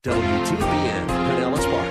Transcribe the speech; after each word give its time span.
WTBN, 0.00 1.06
Pinellas 1.06 1.64
Park. 1.70 1.88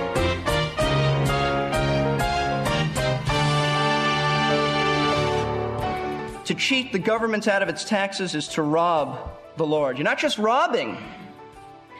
To 6.46 6.54
cheat 6.54 6.92
the 6.92 6.98
government 6.98 7.46
out 7.46 7.62
of 7.62 7.68
its 7.68 7.84
taxes 7.84 8.34
is 8.34 8.48
to 8.48 8.62
rob 8.62 9.30
the 9.56 9.64
Lord. 9.64 9.98
You're 9.98 10.04
not 10.04 10.18
just 10.18 10.36
robbing 10.38 10.98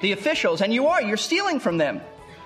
the 0.01 0.11
officials, 0.11 0.61
and 0.61 0.75
you 0.75 0.89
are, 0.89 1.01
you're 1.01 1.17
stealing 1.17 1.61
from 1.61 1.79
them. 1.79 2.01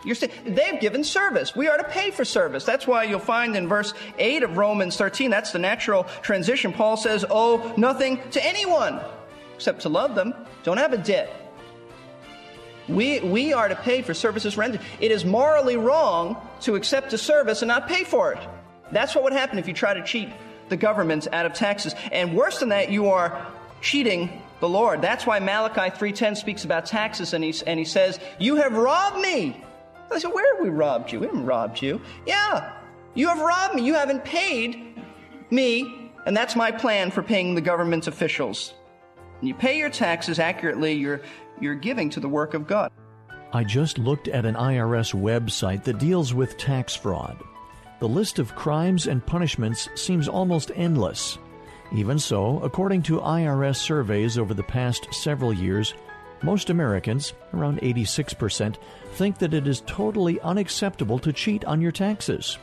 You're 0.04 0.16
st- 0.16 0.32
they've 0.44 0.78
given 0.78 1.02
service. 1.02 1.56
We 1.56 1.66
are 1.66 1.78
to 1.78 1.84
pay 1.84 2.10
for 2.10 2.26
service. 2.26 2.64
That's 2.64 2.86
why 2.86 3.04
you'll 3.04 3.18
find 3.20 3.56
in 3.56 3.68
verse 3.68 3.94
8 4.18 4.42
of 4.42 4.58
Romans 4.58 4.98
13, 4.98 5.30
that's 5.30 5.52
the 5.52 5.58
natural 5.58 6.04
transition. 6.20 6.74
Paul 6.74 6.98
says, 6.98 7.24
Owe 7.30 7.72
nothing 7.78 8.20
to 8.32 8.44
anyone 8.44 9.00
except 9.54 9.80
to 9.82 9.88
love 9.88 10.14
them. 10.14 10.34
Don't 10.62 10.76
have 10.76 10.92
a 10.92 10.98
debt. 10.98 11.45
We, 12.88 13.20
we 13.20 13.52
are 13.52 13.68
to 13.68 13.74
pay 13.74 14.02
for 14.02 14.14
services 14.14 14.56
rendered. 14.56 14.80
It 15.00 15.10
is 15.10 15.24
morally 15.24 15.76
wrong 15.76 16.36
to 16.62 16.74
accept 16.76 17.12
a 17.12 17.18
service 17.18 17.62
and 17.62 17.68
not 17.68 17.88
pay 17.88 18.04
for 18.04 18.32
it. 18.32 18.38
That's 18.92 19.14
what 19.14 19.24
would 19.24 19.32
happen 19.32 19.58
if 19.58 19.66
you 19.66 19.74
try 19.74 19.94
to 19.94 20.04
cheat 20.04 20.28
the 20.68 20.76
government 20.76 21.26
out 21.32 21.46
of 21.46 21.52
taxes. 21.52 21.94
And 22.12 22.36
worse 22.36 22.60
than 22.60 22.68
that, 22.70 22.90
you 22.90 23.08
are 23.10 23.46
cheating 23.80 24.42
the 24.60 24.68
Lord. 24.68 25.02
That's 25.02 25.26
why 25.26 25.38
Malachi 25.40 25.96
3.10 25.96 26.36
speaks 26.36 26.64
about 26.64 26.86
taxes 26.86 27.34
and 27.34 27.42
he, 27.44 27.54
and 27.66 27.78
he 27.78 27.84
says, 27.84 28.18
You 28.38 28.56
have 28.56 28.72
robbed 28.72 29.20
me. 29.20 29.62
I 30.10 30.18
said, 30.18 30.32
Where 30.32 30.54
have 30.54 30.62
we 30.62 30.70
robbed 30.70 31.12
you? 31.12 31.20
We 31.20 31.26
haven't 31.26 31.46
robbed 31.46 31.82
you. 31.82 32.00
Yeah, 32.26 32.72
you 33.14 33.28
have 33.28 33.40
robbed 33.40 33.74
me. 33.74 33.82
You 33.82 33.94
haven't 33.94 34.24
paid 34.24 34.94
me. 35.50 36.12
And 36.24 36.36
that's 36.36 36.56
my 36.56 36.72
plan 36.72 37.10
for 37.10 37.22
paying 37.22 37.54
the 37.54 37.60
government 37.60 38.08
officials. 38.08 38.74
You 39.42 39.54
pay 39.54 39.78
your 39.78 39.90
taxes 39.90 40.38
accurately, 40.38 40.94
you're, 40.94 41.20
you're 41.60 41.74
giving 41.74 42.10
to 42.10 42.20
the 42.20 42.28
work 42.28 42.54
of 42.54 42.66
God. 42.66 42.90
I 43.52 43.64
just 43.64 43.98
looked 43.98 44.28
at 44.28 44.44
an 44.44 44.54
IRS 44.54 45.14
website 45.14 45.84
that 45.84 45.98
deals 45.98 46.34
with 46.34 46.58
tax 46.58 46.94
fraud. 46.94 47.38
The 48.00 48.08
list 48.08 48.38
of 48.38 48.54
crimes 48.54 49.06
and 49.06 49.24
punishments 49.24 49.88
seems 49.94 50.28
almost 50.28 50.70
endless. 50.74 51.38
Even 51.92 52.18
so, 52.18 52.60
according 52.60 53.02
to 53.04 53.20
IRS 53.20 53.76
surveys 53.76 54.36
over 54.36 54.52
the 54.52 54.62
past 54.62 55.12
several 55.14 55.52
years, 55.52 55.94
most 56.42 56.68
Americans, 56.68 57.32
around 57.54 57.80
86%, 57.80 58.76
think 59.12 59.38
that 59.38 59.54
it 59.54 59.66
is 59.66 59.82
totally 59.86 60.40
unacceptable 60.40 61.18
to 61.20 61.32
cheat 61.32 61.64
on 61.64 61.80
your 61.80 61.92
taxes. 61.92 62.58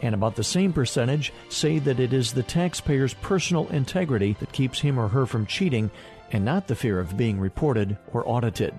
And 0.00 0.14
about 0.14 0.36
the 0.36 0.44
same 0.44 0.72
percentage 0.72 1.32
say 1.48 1.78
that 1.80 2.00
it 2.00 2.12
is 2.12 2.32
the 2.32 2.42
taxpayer's 2.42 3.14
personal 3.14 3.68
integrity 3.68 4.36
that 4.40 4.52
keeps 4.52 4.80
him 4.80 4.98
or 4.98 5.08
her 5.08 5.26
from 5.26 5.46
cheating 5.46 5.90
and 6.32 6.44
not 6.44 6.66
the 6.66 6.74
fear 6.74 6.98
of 6.98 7.16
being 7.16 7.38
reported 7.38 7.96
or 8.12 8.28
audited. 8.28 8.74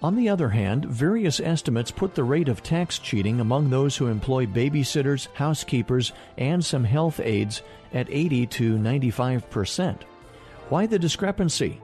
On 0.00 0.14
the 0.14 0.28
other 0.28 0.50
hand, 0.50 0.84
various 0.84 1.40
estimates 1.40 1.90
put 1.90 2.14
the 2.14 2.22
rate 2.22 2.48
of 2.48 2.62
tax 2.62 3.00
cheating 3.00 3.40
among 3.40 3.68
those 3.68 3.96
who 3.96 4.06
employ 4.06 4.46
babysitters, 4.46 5.26
housekeepers, 5.34 6.12
and 6.36 6.64
some 6.64 6.84
health 6.84 7.18
aides 7.18 7.62
at 7.92 8.06
80 8.08 8.46
to 8.46 8.78
95 8.78 9.50
percent. 9.50 10.04
Why 10.68 10.86
the 10.86 11.00
discrepancy? 11.00 11.80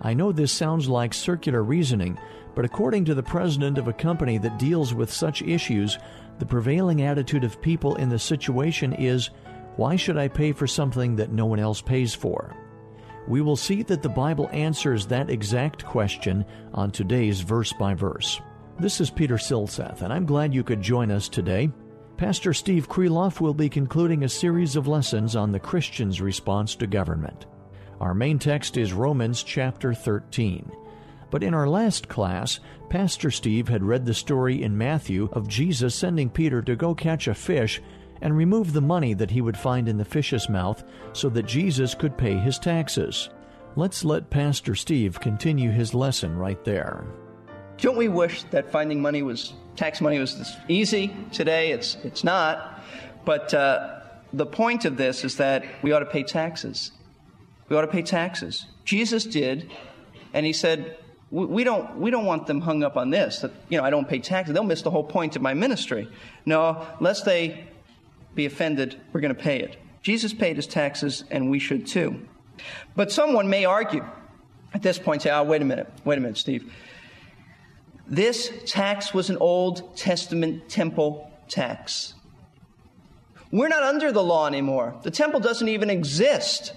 I 0.00 0.14
know 0.14 0.30
this 0.30 0.52
sounds 0.52 0.88
like 0.88 1.12
circular 1.12 1.64
reasoning, 1.64 2.18
but 2.54 2.64
according 2.64 3.04
to 3.06 3.14
the 3.14 3.22
president 3.22 3.78
of 3.78 3.88
a 3.88 3.92
company 3.92 4.38
that 4.38 4.58
deals 4.58 4.94
with 4.94 5.12
such 5.12 5.42
issues, 5.42 5.98
the 6.38 6.46
prevailing 6.46 7.02
attitude 7.02 7.42
of 7.42 7.60
people 7.60 7.96
in 7.96 8.10
the 8.10 8.18
situation 8.18 8.92
is 8.92 9.30
why 9.76 9.96
should 9.96 10.16
I 10.16 10.28
pay 10.28 10.52
for 10.52 10.66
something 10.66 11.16
that 11.16 11.32
no 11.32 11.46
one 11.46 11.58
else 11.58 11.80
pays 11.80 12.14
for? 12.14 12.54
We 13.28 13.40
will 13.40 13.56
see 13.56 13.82
that 13.84 14.02
the 14.02 14.08
Bible 14.08 14.48
answers 14.52 15.06
that 15.06 15.30
exact 15.30 15.84
question 15.84 16.44
on 16.72 16.90
today's 16.90 17.40
verse 17.40 17.72
by 17.72 17.94
verse. 17.94 18.40
This 18.78 19.00
is 19.00 19.10
Peter 19.10 19.36
Silseth, 19.36 20.02
and 20.02 20.12
I'm 20.12 20.26
glad 20.26 20.54
you 20.54 20.62
could 20.62 20.80
join 20.80 21.10
us 21.10 21.28
today. 21.28 21.70
Pastor 22.16 22.54
Steve 22.54 22.88
Kreloff 22.88 23.40
will 23.40 23.54
be 23.54 23.68
concluding 23.68 24.22
a 24.22 24.28
series 24.28 24.76
of 24.76 24.86
lessons 24.86 25.34
on 25.34 25.50
the 25.50 25.58
Christian's 25.58 26.20
response 26.20 26.74
to 26.76 26.86
government. 26.86 27.46
Our 28.00 28.14
main 28.14 28.38
text 28.38 28.76
is 28.76 28.92
Romans 28.92 29.42
chapter 29.42 29.92
13. 29.92 30.70
But 31.30 31.42
in 31.42 31.52
our 31.52 31.68
last 31.68 32.08
class, 32.08 32.60
Pastor 32.88 33.30
Steve 33.30 33.68
had 33.68 33.82
read 33.82 34.06
the 34.06 34.14
story 34.14 34.62
in 34.62 34.78
Matthew 34.78 35.28
of 35.32 35.48
Jesus 35.48 35.94
sending 35.94 36.30
Peter 36.30 36.62
to 36.62 36.76
go 36.76 36.94
catch 36.94 37.26
a 37.26 37.34
fish 37.34 37.82
and 38.20 38.36
remove 38.36 38.72
the 38.72 38.80
money 38.80 39.14
that 39.14 39.30
he 39.30 39.40
would 39.40 39.56
find 39.56 39.88
in 39.88 39.98
the 39.98 40.04
fish's 40.04 40.48
mouth 40.48 40.84
so 41.12 41.28
that 41.30 41.44
Jesus 41.44 41.94
could 41.94 42.16
pay 42.16 42.36
his 42.36 42.58
taxes. 42.58 43.30
Let's 43.76 44.04
let 44.04 44.30
Pastor 44.30 44.74
Steve 44.74 45.20
continue 45.20 45.70
his 45.70 45.92
lesson 45.92 46.36
right 46.36 46.62
there. 46.64 47.04
Don't 47.78 47.98
we 47.98 48.08
wish 48.08 48.44
that 48.44 48.70
finding 48.70 49.02
money 49.02 49.22
was 49.22 49.52
tax 49.76 50.00
money 50.00 50.18
was 50.18 50.38
this 50.38 50.56
easy 50.68 51.14
today? 51.30 51.72
It's 51.72 51.96
it's 52.02 52.24
not. 52.24 52.82
But 53.26 53.52
uh, 53.52 54.00
the 54.32 54.46
point 54.46 54.86
of 54.86 54.96
this 54.96 55.24
is 55.24 55.36
that 55.36 55.64
we 55.82 55.92
ought 55.92 55.98
to 55.98 56.06
pay 56.06 56.22
taxes. 56.22 56.92
We 57.68 57.76
ought 57.76 57.82
to 57.82 57.86
pay 57.88 58.02
taxes. 58.02 58.66
Jesus 58.84 59.24
did, 59.24 59.70
and 60.32 60.46
he 60.46 60.52
said, 60.52 60.96
we, 61.30 61.44
we 61.44 61.64
don't 61.64 61.98
we 61.98 62.10
don't 62.10 62.24
want 62.24 62.46
them 62.46 62.60
hung 62.60 62.82
up 62.82 62.96
on 62.96 63.10
this. 63.10 63.40
That 63.40 63.52
you 63.68 63.76
know 63.76 63.84
I 63.84 63.90
don't 63.90 64.08
pay 64.08 64.20
taxes. 64.20 64.54
They'll 64.54 64.64
miss 64.64 64.82
the 64.82 64.90
whole 64.90 65.04
point 65.04 65.36
of 65.36 65.42
my 65.42 65.54
ministry. 65.54 66.08
No, 66.46 66.86
lest 67.00 67.24
they 67.24 67.68
be 68.36 68.46
offended, 68.46 69.00
we're 69.12 69.20
going 69.20 69.34
to 69.34 69.42
pay 69.42 69.60
it. 69.60 69.76
Jesus 70.02 70.32
paid 70.32 70.56
his 70.56 70.66
taxes, 70.66 71.24
and 71.30 71.50
we 71.50 71.58
should 71.58 71.86
too. 71.86 72.20
But 72.94 73.10
someone 73.10 73.48
may 73.48 73.64
argue 73.64 74.04
at 74.76 74.82
this 74.82 74.98
point, 74.98 75.22
say, 75.22 75.30
oh, 75.30 75.42
wait 75.42 75.62
a 75.62 75.64
minute, 75.64 75.90
wait 76.04 76.18
a 76.18 76.20
minute, 76.20 76.36
Steve. 76.36 76.70
This 78.06 78.52
tax 78.66 79.14
was 79.14 79.30
an 79.30 79.38
Old 79.38 79.96
Testament 79.96 80.68
temple 80.68 81.30
tax. 81.48 82.14
We're 83.50 83.68
not 83.68 83.82
under 83.82 84.12
the 84.12 84.22
law 84.22 84.46
anymore. 84.46 84.94
The 85.02 85.10
temple 85.10 85.40
doesn't 85.40 85.68
even 85.68 85.88
exist. 85.88 86.74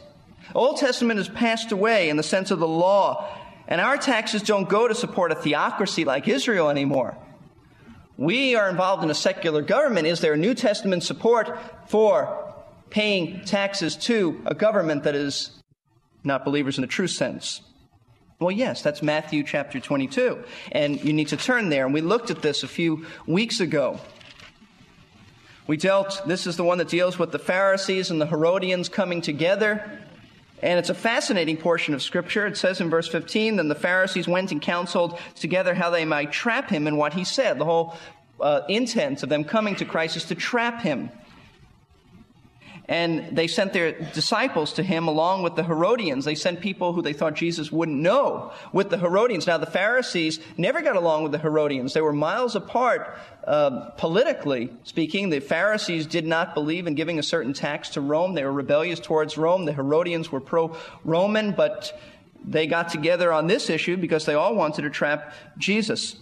Old 0.55 0.77
Testament 0.77 1.17
has 1.17 1.27
passed 1.27 1.71
away 1.71 2.09
in 2.09 2.17
the 2.17 2.23
sense 2.23 2.51
of 2.51 2.59
the 2.59 2.67
law, 2.67 3.27
and 3.67 3.81
our 3.81 3.97
taxes 3.97 4.41
don't 4.41 4.69
go 4.69 4.87
to 4.87 4.95
support 4.95 5.31
a 5.31 5.35
theocracy 5.35 6.05
like 6.05 6.27
Israel 6.27 6.69
anymore. 6.69 7.17
We 8.19 8.53
are 8.53 8.69
involved 8.69 9.01
in 9.01 9.09
a 9.09 9.15
secular 9.15 9.61
government. 9.61 10.05
Is 10.05 10.19
there 10.19 10.35
New 10.35 10.53
Testament 10.53 11.03
support 11.03 11.57
for 11.87 12.53
paying 12.89 13.45
taxes 13.45 13.95
to 13.95 14.41
a 14.45 14.53
government 14.53 15.03
that 15.03 15.15
is 15.15 15.51
not 16.25 16.43
believers 16.43 16.77
in 16.77 16.81
the 16.81 16.87
true 16.89 17.07
sense? 17.07 17.61
Well, 18.37 18.51
yes, 18.51 18.81
that's 18.81 19.01
Matthew 19.01 19.43
chapter 19.43 19.79
22. 19.79 20.43
And 20.73 21.01
you 21.01 21.13
need 21.13 21.29
to 21.29 21.37
turn 21.37 21.69
there. 21.69 21.85
And 21.85 21.93
we 21.93 22.01
looked 22.01 22.29
at 22.29 22.41
this 22.41 22.61
a 22.61 22.67
few 22.67 23.05
weeks 23.25 23.61
ago. 23.61 24.01
We 25.65 25.77
dealt, 25.77 26.21
this 26.27 26.45
is 26.45 26.57
the 26.57 26.65
one 26.65 26.79
that 26.79 26.89
deals 26.89 27.17
with 27.17 27.31
the 27.31 27.39
Pharisees 27.39 28.11
and 28.11 28.19
the 28.19 28.27
Herodians 28.27 28.89
coming 28.89 29.21
together. 29.21 30.01
And 30.61 30.77
it's 30.77 30.89
a 30.89 30.95
fascinating 30.95 31.57
portion 31.57 31.93
of 31.93 32.01
Scripture. 32.01 32.45
It 32.45 32.57
says 32.57 32.81
in 32.81 32.89
verse 32.89 33.07
15, 33.07 33.55
Then 33.55 33.67
the 33.67 33.75
Pharisees 33.75 34.27
went 34.27 34.51
and 34.51 34.61
counseled 34.61 35.19
together 35.35 35.73
how 35.73 35.89
they 35.89 36.05
might 36.05 36.31
trap 36.31 36.69
him 36.69 36.87
in 36.87 36.97
what 36.97 37.13
he 37.13 37.23
said. 37.23 37.59
The 37.59 37.65
whole 37.65 37.97
uh, 38.41 38.61
intent 38.67 39.23
of 39.23 39.29
them 39.29 39.43
coming 39.43 39.75
to 39.77 39.85
Christ 39.85 40.17
is 40.17 40.25
to 40.25 40.35
trap 40.35 40.81
him. 40.81 41.09
And 42.89 43.37
they 43.37 43.45
sent 43.45 43.71
their 43.71 43.91
disciples 43.91 44.73
to 44.73 44.83
him 44.83 45.07
along 45.07 45.43
with 45.43 45.55
the 45.55 45.63
Herodians. 45.63 46.25
They 46.25 46.33
sent 46.33 46.59
people 46.59 46.91
who 46.91 47.03
they 47.03 47.13
thought 47.13 47.35
Jesus 47.35 47.71
wouldn't 47.71 47.99
know 47.99 48.51
with 48.73 48.89
the 48.89 48.97
Herodians. 48.97 49.45
Now, 49.45 49.59
the 49.59 49.67
Pharisees 49.67 50.39
never 50.57 50.81
got 50.81 50.95
along 50.95 51.21
with 51.21 51.31
the 51.31 51.37
Herodians. 51.37 51.93
They 51.93 52.01
were 52.01 52.13
miles 52.13 52.55
apart 52.55 53.15
uh, 53.45 53.91
politically 53.91 54.73
speaking. 54.85 55.29
The 55.29 55.39
Pharisees 55.39 56.07
did 56.07 56.25
not 56.25 56.55
believe 56.55 56.87
in 56.87 56.95
giving 56.95 57.19
a 57.19 57.23
certain 57.23 57.53
tax 57.53 57.89
to 57.89 58.01
Rome. 58.01 58.33
They 58.33 58.43
were 58.43 58.51
rebellious 58.51 58.99
towards 58.99 59.37
Rome. 59.37 59.65
The 59.65 59.73
Herodians 59.73 60.31
were 60.31 60.41
pro 60.41 60.75
Roman, 61.03 61.51
but 61.51 61.95
they 62.43 62.65
got 62.65 62.89
together 62.89 63.31
on 63.31 63.45
this 63.45 63.69
issue 63.69 63.97
because 63.97 64.25
they 64.25 64.33
all 64.33 64.55
wanted 64.55 64.81
to 64.81 64.89
trap 64.89 65.35
Jesus. 65.59 66.15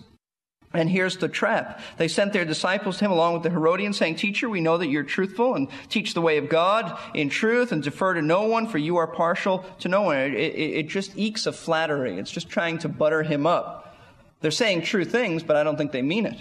And 0.77 0.87
here's 0.87 1.17
the 1.17 1.27
trap. 1.27 1.81
They 1.97 2.07
sent 2.07 2.33
their 2.33 2.45
disciples 2.45 2.99
to 2.99 3.05
him 3.05 3.11
along 3.11 3.33
with 3.33 3.41
the 3.41 3.49
Herodians, 3.49 3.97
saying, 3.97 4.17
Teacher, 4.17 4.47
we 4.47 4.61
know 4.61 4.77
that 4.77 4.89
you're 4.89 5.01
truthful 5.01 5.55
and 5.55 5.69
teach 5.89 6.13
the 6.13 6.21
way 6.21 6.37
of 6.37 6.49
God 6.49 6.95
in 7.15 7.29
truth 7.29 7.71
and 7.71 7.81
defer 7.81 8.13
to 8.13 8.21
no 8.21 8.43
one, 8.43 8.67
for 8.67 8.77
you 8.77 8.97
are 8.97 9.07
partial 9.07 9.65
to 9.79 9.87
no 9.87 10.03
one. 10.03 10.17
It, 10.17 10.33
it, 10.35 10.73
it 10.75 10.87
just 10.87 11.17
ekes 11.17 11.47
of 11.47 11.55
flattery. 11.55 12.19
It's 12.19 12.29
just 12.29 12.47
trying 12.47 12.77
to 12.79 12.89
butter 12.89 13.23
him 13.23 13.47
up. 13.47 13.97
They're 14.41 14.51
saying 14.51 14.83
true 14.83 15.03
things, 15.03 15.41
but 15.41 15.55
I 15.55 15.63
don't 15.63 15.77
think 15.77 15.91
they 15.91 16.03
mean 16.03 16.27
it. 16.27 16.39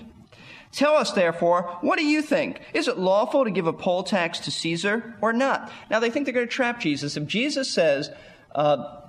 Tell 0.70 0.96
us, 0.96 1.12
therefore, 1.12 1.78
what 1.80 1.98
do 1.98 2.04
you 2.04 2.20
think? 2.20 2.60
Is 2.74 2.88
it 2.88 2.98
lawful 2.98 3.44
to 3.44 3.50
give 3.50 3.66
a 3.66 3.72
poll 3.72 4.02
tax 4.02 4.40
to 4.40 4.50
Caesar 4.50 5.16
or 5.22 5.32
not? 5.32 5.72
Now, 5.90 5.98
they 5.98 6.10
think 6.10 6.26
they're 6.26 6.34
going 6.34 6.46
to 6.46 6.52
trap 6.52 6.78
Jesus. 6.78 7.16
If 7.16 7.24
Jesus 7.26 7.70
says, 7.70 8.10
uh, 8.54 9.00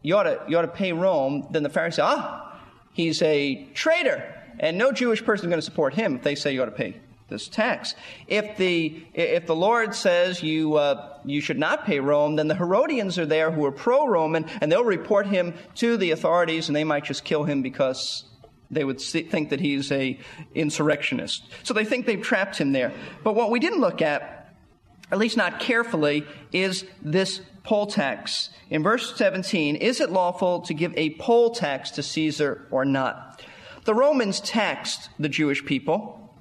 you, 0.00 0.16
ought 0.16 0.22
to, 0.22 0.42
you 0.48 0.56
ought 0.56 0.62
to 0.62 0.68
pay 0.68 0.94
Rome, 0.94 1.48
then 1.50 1.64
the 1.64 1.68
Pharisees 1.68 1.96
say, 1.96 2.02
ah, 2.02 2.58
he's 2.94 3.20
a 3.20 3.66
traitor. 3.74 4.39
And 4.60 4.76
no 4.76 4.92
Jewish 4.92 5.24
person 5.24 5.46
is 5.46 5.50
going 5.50 5.58
to 5.58 5.64
support 5.64 5.94
him 5.94 6.16
if 6.16 6.22
they 6.22 6.34
say 6.34 6.52
you 6.52 6.62
ought 6.62 6.66
to 6.66 6.70
pay 6.70 7.00
this 7.30 7.48
tax. 7.48 7.94
If 8.26 8.56
the, 8.58 9.02
if 9.14 9.46
the 9.46 9.54
Lord 9.54 9.94
says 9.94 10.42
you, 10.42 10.74
uh, 10.74 11.18
you 11.24 11.40
should 11.40 11.58
not 11.58 11.86
pay 11.86 11.98
Rome, 11.98 12.36
then 12.36 12.48
the 12.48 12.54
Herodians 12.54 13.18
are 13.18 13.26
there 13.26 13.50
who 13.50 13.64
are 13.64 13.72
pro 13.72 14.06
Roman, 14.06 14.44
and 14.60 14.70
they'll 14.70 14.84
report 14.84 15.26
him 15.26 15.54
to 15.76 15.96
the 15.96 16.10
authorities, 16.10 16.68
and 16.68 16.76
they 16.76 16.84
might 16.84 17.04
just 17.04 17.24
kill 17.24 17.44
him 17.44 17.62
because 17.62 18.24
they 18.70 18.84
would 18.84 19.00
see, 19.00 19.22
think 19.22 19.50
that 19.50 19.60
he's 19.60 19.90
a 19.90 20.18
insurrectionist. 20.54 21.44
So 21.62 21.72
they 21.72 21.84
think 21.84 22.04
they've 22.04 22.20
trapped 22.20 22.58
him 22.58 22.72
there. 22.72 22.92
But 23.24 23.34
what 23.34 23.50
we 23.50 23.60
didn't 23.60 23.80
look 23.80 24.02
at, 24.02 24.54
at 25.10 25.18
least 25.18 25.36
not 25.36 25.58
carefully, 25.58 26.26
is 26.52 26.84
this 27.00 27.40
poll 27.64 27.86
tax. 27.86 28.50
In 28.68 28.82
verse 28.82 29.16
17, 29.16 29.76
is 29.76 30.00
it 30.00 30.10
lawful 30.10 30.60
to 30.62 30.74
give 30.74 30.96
a 30.96 31.14
poll 31.14 31.50
tax 31.50 31.92
to 31.92 32.02
Caesar 32.02 32.66
or 32.70 32.84
not? 32.84 33.42
The 33.90 33.94
Romans 33.96 34.38
taxed 34.38 35.10
the 35.18 35.28
Jewish 35.28 35.64
people, 35.64 36.32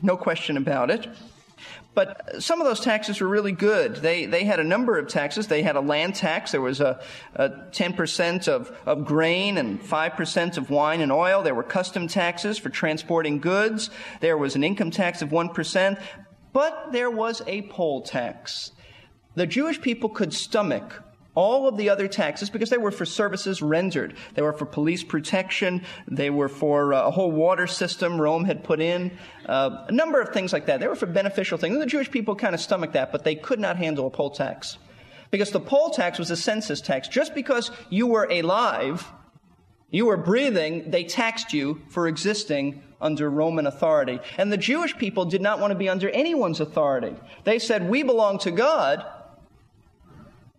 no 0.00 0.16
question 0.16 0.56
about 0.56 0.92
it. 0.92 1.08
But 1.92 2.40
some 2.40 2.60
of 2.60 2.68
those 2.68 2.78
taxes 2.78 3.20
were 3.20 3.26
really 3.26 3.50
good. 3.50 3.96
They, 3.96 4.26
they 4.26 4.44
had 4.44 4.60
a 4.60 4.62
number 4.62 4.96
of 4.96 5.08
taxes. 5.08 5.48
They 5.48 5.62
had 5.62 5.74
a 5.74 5.80
land 5.80 6.14
tax. 6.14 6.52
There 6.52 6.60
was 6.60 6.80
a, 6.80 7.02
a 7.34 7.48
10% 7.48 8.46
of, 8.46 8.78
of 8.86 9.06
grain 9.06 9.58
and 9.58 9.82
5% 9.82 10.56
of 10.56 10.70
wine 10.70 11.00
and 11.00 11.10
oil. 11.10 11.42
There 11.42 11.56
were 11.56 11.64
custom 11.64 12.06
taxes 12.06 12.58
for 12.58 12.68
transporting 12.68 13.40
goods. 13.40 13.90
There 14.20 14.38
was 14.38 14.54
an 14.54 14.62
income 14.62 14.92
tax 14.92 15.20
of 15.20 15.30
1%. 15.30 16.00
But 16.52 16.92
there 16.92 17.10
was 17.10 17.42
a 17.48 17.62
poll 17.62 18.02
tax. 18.02 18.70
The 19.34 19.48
Jewish 19.48 19.80
people 19.80 20.10
could 20.10 20.32
stomach 20.32 21.02
all 21.34 21.66
of 21.66 21.76
the 21.76 21.90
other 21.90 22.08
taxes 22.08 22.50
because 22.50 22.70
they 22.70 22.78
were 22.78 22.90
for 22.90 23.04
services 23.04 23.60
rendered. 23.60 24.14
They 24.34 24.42
were 24.42 24.52
for 24.52 24.66
police 24.66 25.02
protection. 25.02 25.84
They 26.06 26.30
were 26.30 26.48
for 26.48 26.94
uh, 26.94 27.06
a 27.06 27.10
whole 27.10 27.30
water 27.30 27.66
system 27.66 28.20
Rome 28.20 28.44
had 28.44 28.62
put 28.64 28.80
in. 28.80 29.16
Uh, 29.46 29.84
a 29.88 29.92
number 29.92 30.20
of 30.20 30.30
things 30.30 30.52
like 30.52 30.66
that. 30.66 30.80
They 30.80 30.86
were 30.86 30.94
for 30.94 31.06
beneficial 31.06 31.58
things. 31.58 31.74
And 31.74 31.82
the 31.82 31.86
Jewish 31.86 32.10
people 32.10 32.36
kind 32.36 32.54
of 32.54 32.60
stomached 32.60 32.92
that, 32.92 33.12
but 33.12 33.24
they 33.24 33.34
could 33.34 33.58
not 33.58 33.76
handle 33.76 34.06
a 34.06 34.10
poll 34.10 34.30
tax. 34.30 34.78
Because 35.30 35.50
the 35.50 35.60
poll 35.60 35.90
tax 35.90 36.18
was 36.18 36.30
a 36.30 36.36
census 36.36 36.80
tax. 36.80 37.08
Just 37.08 37.34
because 37.34 37.70
you 37.90 38.06
were 38.06 38.28
alive, 38.30 39.10
you 39.90 40.06
were 40.06 40.16
breathing, 40.16 40.90
they 40.90 41.04
taxed 41.04 41.52
you 41.52 41.82
for 41.88 42.06
existing 42.06 42.82
under 43.00 43.28
Roman 43.28 43.66
authority. 43.66 44.20
And 44.38 44.52
the 44.52 44.56
Jewish 44.56 44.96
people 44.96 45.24
did 45.24 45.42
not 45.42 45.60
want 45.60 45.72
to 45.72 45.78
be 45.78 45.88
under 45.88 46.08
anyone's 46.10 46.60
authority. 46.60 47.14
They 47.44 47.58
said, 47.58 47.88
We 47.88 48.02
belong 48.02 48.38
to 48.40 48.50
God, 48.50 49.04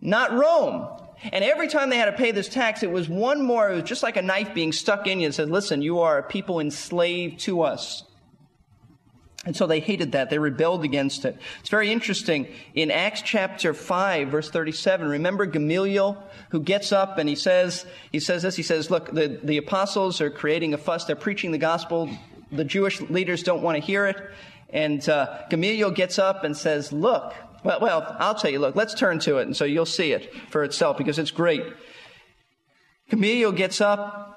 not 0.06 0.32
Rome. 0.32 0.88
And 1.32 1.44
every 1.44 1.68
time 1.68 1.90
they 1.90 1.96
had 1.96 2.06
to 2.06 2.12
pay 2.12 2.30
this 2.30 2.48
tax, 2.48 2.82
it 2.82 2.90
was 2.90 3.08
one 3.08 3.42
more, 3.42 3.70
it 3.70 3.74
was 3.74 3.84
just 3.84 4.02
like 4.02 4.16
a 4.16 4.22
knife 4.22 4.54
being 4.54 4.72
stuck 4.72 5.06
in 5.06 5.18
you 5.18 5.26
and 5.26 5.34
said, 5.34 5.50
listen, 5.50 5.82
you 5.82 6.00
are 6.00 6.18
a 6.18 6.22
people 6.22 6.60
enslaved 6.60 7.40
to 7.40 7.62
us. 7.62 8.04
And 9.44 9.56
so 9.56 9.66
they 9.66 9.80
hated 9.80 10.12
that. 10.12 10.28
They 10.30 10.38
rebelled 10.38 10.84
against 10.84 11.24
it. 11.24 11.38
It's 11.60 11.70
very 11.70 11.90
interesting. 11.90 12.48
In 12.74 12.90
Acts 12.90 13.22
chapter 13.22 13.74
5, 13.74 14.28
verse 14.28 14.50
37, 14.50 15.08
remember 15.08 15.46
Gamaliel 15.46 16.22
who 16.50 16.60
gets 16.60 16.92
up 16.92 17.18
and 17.18 17.28
he 17.28 17.36
says, 17.36 17.86
he 18.12 18.20
says 18.20 18.42
this, 18.42 18.56
he 18.56 18.62
says, 18.62 18.90
look, 18.90 19.12
the, 19.12 19.40
the 19.42 19.56
apostles 19.56 20.20
are 20.20 20.30
creating 20.30 20.74
a 20.74 20.78
fuss. 20.78 21.04
They're 21.04 21.16
preaching 21.16 21.52
the 21.52 21.58
gospel. 21.58 22.10
The 22.50 22.64
Jewish 22.64 23.00
leaders 23.00 23.42
don't 23.42 23.62
want 23.62 23.76
to 23.76 23.82
hear 23.84 24.06
it. 24.06 24.20
And 24.70 25.08
uh, 25.08 25.42
Gamaliel 25.48 25.92
gets 25.92 26.18
up 26.18 26.42
and 26.42 26.56
says, 26.56 26.92
look, 26.92 27.32
well, 27.66 27.80
well, 27.80 28.16
I'll 28.20 28.34
tell 28.34 28.50
you, 28.50 28.60
look, 28.60 28.76
let's 28.76 28.94
turn 28.94 29.18
to 29.20 29.38
it, 29.38 29.42
and 29.42 29.56
so 29.56 29.64
you'll 29.64 29.86
see 29.86 30.12
it 30.12 30.32
for 30.50 30.62
itself 30.62 30.96
because 30.96 31.18
it's 31.18 31.32
great. 31.32 31.64
Gamaliel 33.10 33.52
gets 33.52 33.80
up 33.80 34.35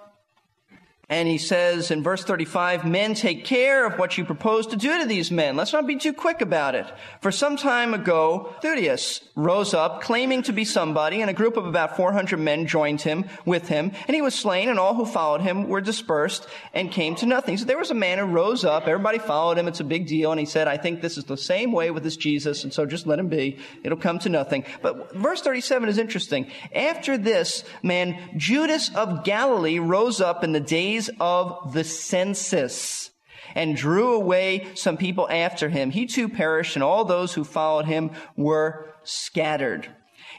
and 1.10 1.28
he 1.28 1.40
says 1.40 1.90
in 1.90 2.04
verse 2.04 2.24
35, 2.24 2.86
men 2.86 3.16
take 3.16 3.44
care 3.44 3.84
of 3.84 3.98
what 3.98 4.16
you 4.16 4.24
propose 4.24 4.68
to 4.68 4.78
do 4.78 5.00
to 5.00 5.08
these 5.08 5.32
men. 5.32 5.56
Let's 5.56 5.74
not 5.74 5.88
be 5.88 5.96
too 5.96 6.14
quick 6.14 6.40
about 6.40 6.76
it. 6.76 6.86
For 7.22 7.32
some 7.32 7.58
time 7.58 7.96
ago, 7.96 8.54
Theudas 8.62 9.22
rose 9.36 9.74
up 9.74 10.02
claiming 10.02 10.44
to 10.44 10.54
be 10.54 10.66
somebody 10.66 11.22
and 11.22 11.30
a 11.30 11.34
group 11.34 11.58
of 11.58 11.66
about 11.66 11.98
400 11.98 12.38
men 12.38 12.68
joined 12.68 13.02
him 13.02 13.26
with 13.44 13.70
him 13.70 13.92
and 14.08 14.14
he 14.14 14.22
was 14.22 14.36
slain 14.36 14.70
and 14.70 14.78
all 14.78 14.94
who 14.94 15.06
followed 15.06 15.42
him 15.42 15.68
were 15.68 15.82
dispersed 15.82 16.48
and 16.76 16.92
came 16.92 17.16
to 17.16 17.26
nothing. 17.26 17.58
So 17.58 17.66
there 17.66 17.80
was 17.80 17.90
a 17.90 17.96
man 17.96 18.20
who 18.20 18.26
rose 18.26 18.64
up. 18.64 18.88
Everybody 18.88 19.18
followed 19.18 19.58
him. 19.58 19.68
It's 19.68 19.80
a 19.80 19.86
big 19.86 20.06
deal. 20.06 20.32
And 20.32 20.40
he 20.40 20.46
said, 20.46 20.68
I 20.68 20.78
think 20.78 21.02
this 21.02 21.18
is 21.18 21.24
the 21.24 21.38
same 21.38 21.72
way 21.72 21.90
with 21.90 22.04
this 22.04 22.18
Jesus. 22.18 22.64
And 22.64 22.72
so 22.72 22.86
just 22.86 23.08
let 23.08 23.18
him 23.18 23.30
be. 23.30 23.58
It'll 23.84 23.98
come 23.98 24.20
to 24.20 24.30
nothing. 24.30 24.64
But 24.84 25.16
verse 25.16 25.42
37 25.42 25.90
is 25.90 25.98
interesting. 25.98 26.52
After 26.76 27.18
this 27.18 27.64
man, 27.82 28.20
Judas 28.38 28.94
of 28.94 29.24
Galilee 29.24 29.80
rose 29.80 30.22
up 30.22 30.44
in 30.44 30.52
the 30.52 30.60
days 30.60 30.99
days 31.00 31.10
of 31.20 31.74
the 31.74 31.84
census 31.84 33.12
and 33.56 33.76
drew 33.76 34.14
away 34.14 34.68
some 34.76 34.98
people 34.98 35.28
after 35.30 35.70
him. 35.70 35.92
He 35.92 36.06
too 36.06 36.30
perished 36.30 36.76
and 36.76 36.84
all 36.84 37.06
those 37.06 37.34
who 37.34 37.44
followed 37.44 37.86
him 37.86 38.12
were 38.36 38.94
scattered. 39.04 39.88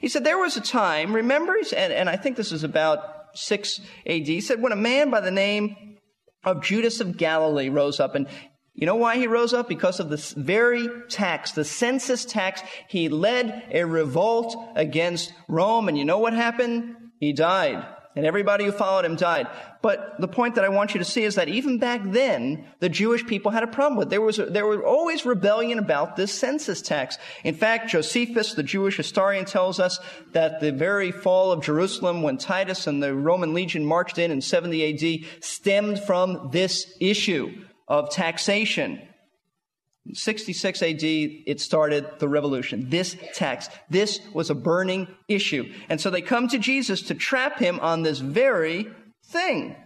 He 0.00 0.08
said 0.08 0.24
there 0.24 0.38
was 0.38 0.56
a 0.56 0.60
time, 0.60 1.14
remember, 1.14 1.56
and, 1.76 1.92
and 1.92 2.08
I 2.08 2.16
think 2.16 2.36
this 2.36 2.52
is 2.52 2.62
about 2.62 3.00
6 3.34 3.80
AD, 4.06 4.26
he 4.26 4.40
said 4.40 4.60
when 4.60 4.72
a 4.72 4.76
man 4.76 5.10
by 5.10 5.20
the 5.20 5.30
name 5.30 5.96
of 6.44 6.62
Judas 6.62 7.00
of 7.00 7.16
Galilee 7.16 7.68
rose 7.68 8.00
up 8.00 8.14
and 8.14 8.26
you 8.74 8.86
know 8.86 8.96
why 8.96 9.16
he 9.16 9.26
rose 9.26 9.52
up? 9.52 9.68
Because 9.68 10.00
of 10.00 10.08
this 10.08 10.32
very 10.32 10.88
tax, 11.08 11.52
the 11.52 11.64
census 11.64 12.24
tax. 12.24 12.62
He 12.88 13.10
led 13.10 13.64
a 13.72 13.84
revolt 13.84 14.56
against 14.74 15.34
Rome. 15.48 15.88
And 15.88 15.98
you 15.98 16.04
know 16.06 16.18
what 16.18 16.32
happened? 16.32 16.94
He 17.18 17.34
died 17.34 17.84
and 18.16 18.26
everybody 18.26 18.64
who 18.64 18.72
followed 18.72 19.04
him 19.04 19.16
died. 19.16 19.46
But 19.82 20.20
the 20.20 20.28
point 20.28 20.56
that 20.56 20.64
I 20.64 20.68
want 20.68 20.94
you 20.94 20.98
to 20.98 21.04
see 21.04 21.22
is 21.22 21.36
that 21.36 21.48
even 21.48 21.78
back 21.78 22.00
then, 22.04 22.66
the 22.80 22.88
Jewish 22.88 23.24
people 23.26 23.50
had 23.50 23.62
a 23.62 23.68
problem 23.68 23.96
with. 23.96 24.08
It. 24.08 24.10
There 24.10 24.20
was 24.20 24.36
there 24.36 24.66
was 24.66 24.80
always 24.84 25.24
rebellion 25.24 25.78
about 25.78 26.16
this 26.16 26.32
census 26.32 26.82
tax. 26.82 27.18
In 27.44 27.54
fact, 27.54 27.90
Josephus, 27.90 28.54
the 28.54 28.62
Jewish 28.62 28.96
historian, 28.96 29.44
tells 29.44 29.78
us 29.78 30.00
that 30.32 30.60
the 30.60 30.72
very 30.72 31.12
fall 31.12 31.52
of 31.52 31.62
Jerusalem, 31.62 32.22
when 32.22 32.36
Titus 32.36 32.86
and 32.86 33.02
the 33.02 33.14
Roman 33.14 33.54
legion 33.54 33.84
marched 33.84 34.18
in 34.18 34.30
in 34.30 34.40
70 34.40 34.82
A.D., 34.82 35.26
stemmed 35.40 36.00
from 36.00 36.50
this 36.52 36.92
issue 37.00 37.64
of 37.86 38.10
taxation. 38.10 39.00
66 40.12 40.82
AD, 40.82 41.02
it 41.02 41.60
started 41.60 42.18
the 42.18 42.28
revolution. 42.28 42.88
This 42.88 43.16
tax. 43.34 43.68
This 43.88 44.20
was 44.32 44.50
a 44.50 44.54
burning 44.54 45.08
issue. 45.28 45.72
And 45.88 46.00
so 46.00 46.10
they 46.10 46.22
come 46.22 46.48
to 46.48 46.58
Jesus 46.58 47.02
to 47.02 47.14
trap 47.14 47.58
him 47.58 47.78
on 47.80 48.02
this 48.02 48.18
very 48.18 48.88
thing. 49.26 49.76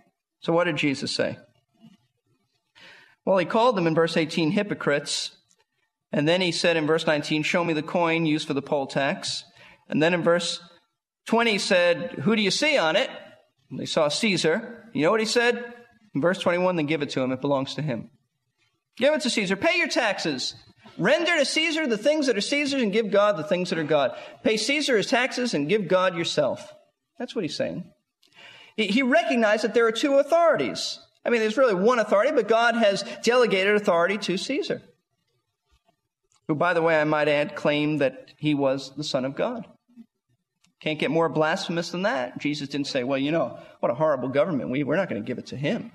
So 0.40 0.52
what 0.52 0.64
did 0.64 0.76
Jesus 0.76 1.10
say? 1.12 1.36
Well, 3.24 3.38
he 3.38 3.46
called 3.46 3.76
them 3.76 3.86
in 3.86 3.94
verse 3.94 4.16
18 4.16 4.52
hypocrites. 4.52 5.32
And 6.12 6.28
then 6.28 6.40
he 6.40 6.52
said 6.52 6.76
in 6.76 6.86
verse 6.86 7.06
19, 7.06 7.42
Show 7.42 7.64
me 7.64 7.72
the 7.72 7.82
coin 7.82 8.26
used 8.26 8.46
for 8.46 8.54
the 8.54 8.62
poll 8.62 8.86
tax. 8.86 9.44
And 9.88 10.02
then 10.02 10.14
in 10.14 10.22
verse 10.22 10.60
20 11.26 11.52
he 11.52 11.58
said, 11.58 12.12
Who 12.22 12.36
do 12.36 12.42
you 12.42 12.50
see 12.50 12.78
on 12.78 12.96
it? 12.96 13.10
And 13.70 13.80
they 13.80 13.86
saw 13.86 14.08
Caesar. 14.08 14.90
You 14.92 15.02
know 15.02 15.10
what 15.10 15.20
he 15.20 15.26
said? 15.26 15.74
In 16.14 16.20
verse 16.20 16.38
21, 16.38 16.76
then 16.76 16.86
give 16.86 17.02
it 17.02 17.10
to 17.10 17.20
him. 17.20 17.32
It 17.32 17.40
belongs 17.40 17.74
to 17.74 17.82
him. 17.82 18.10
Give 18.96 19.14
it 19.14 19.22
to 19.22 19.30
Caesar. 19.30 19.56
Pay 19.56 19.78
your 19.78 19.88
taxes. 19.88 20.54
Render 20.96 21.36
to 21.36 21.44
Caesar 21.44 21.86
the 21.86 21.98
things 21.98 22.26
that 22.26 22.36
are 22.36 22.40
Caesar's 22.40 22.82
and 22.82 22.92
give 22.92 23.10
God 23.10 23.36
the 23.36 23.44
things 23.44 23.70
that 23.70 23.78
are 23.78 23.84
God. 23.84 24.16
Pay 24.42 24.56
Caesar 24.56 24.96
his 24.96 25.08
taxes 25.08 25.54
and 25.54 25.68
give 25.68 25.88
God 25.88 26.16
yourself. 26.16 26.72
That's 27.18 27.34
what 27.34 27.44
he's 27.44 27.56
saying. 27.56 27.84
He 28.76 29.02
recognized 29.02 29.64
that 29.64 29.74
there 29.74 29.86
are 29.86 29.92
two 29.92 30.14
authorities. 30.14 30.98
I 31.24 31.30
mean, 31.30 31.40
there's 31.40 31.56
really 31.56 31.74
one 31.74 31.98
authority, 31.98 32.32
but 32.32 32.48
God 32.48 32.74
has 32.74 33.04
delegated 33.22 33.76
authority 33.76 34.18
to 34.18 34.36
Caesar, 34.36 34.82
who, 36.48 36.54
by 36.54 36.74
the 36.74 36.82
way, 36.82 37.00
I 37.00 37.04
might 37.04 37.28
add, 37.28 37.54
claimed 37.54 38.00
that 38.00 38.32
he 38.36 38.54
was 38.54 38.94
the 38.96 39.04
Son 39.04 39.24
of 39.24 39.36
God. 39.36 39.66
Can't 40.80 40.98
get 40.98 41.10
more 41.10 41.28
blasphemous 41.28 41.90
than 41.90 42.02
that. 42.02 42.38
Jesus 42.38 42.68
didn't 42.68 42.88
say, 42.88 43.04
well, 43.04 43.18
you 43.18 43.32
know, 43.32 43.58
what 43.80 43.90
a 43.90 43.94
horrible 43.94 44.28
government. 44.28 44.70
We, 44.70 44.82
we're 44.82 44.96
not 44.96 45.08
going 45.08 45.22
to 45.22 45.26
give 45.26 45.38
it 45.38 45.46
to 45.46 45.56
him. 45.56 45.92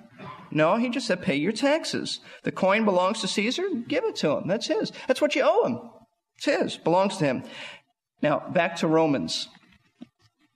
No, 0.52 0.78
he 0.78 0.90
just 0.90 1.08
said, 1.08 1.22
pay 1.22 1.36
your 1.36 1.52
taxes. 1.52 2.20
The 2.44 2.52
coin 2.52 2.86
belongs 2.86 3.22
to 3.22 3.28
Caesar, 3.28 3.68
give 3.88 4.04
it 4.04 4.16
to 4.18 4.32
him. 4.32 4.48
That's 4.48 4.68
his. 4.68 4.92
That's 5.08 5.22
what 5.22 5.36
you 5.36 5.44
owe 5.46 5.66
him. 5.66 5.80
It's 6.38 6.46
his, 6.46 6.78
belongs 6.78 7.18
to 7.18 7.26
him. 7.26 7.44
Now, 8.22 8.40
back 8.40 8.78
to 8.78 8.88
Romans 8.88 9.48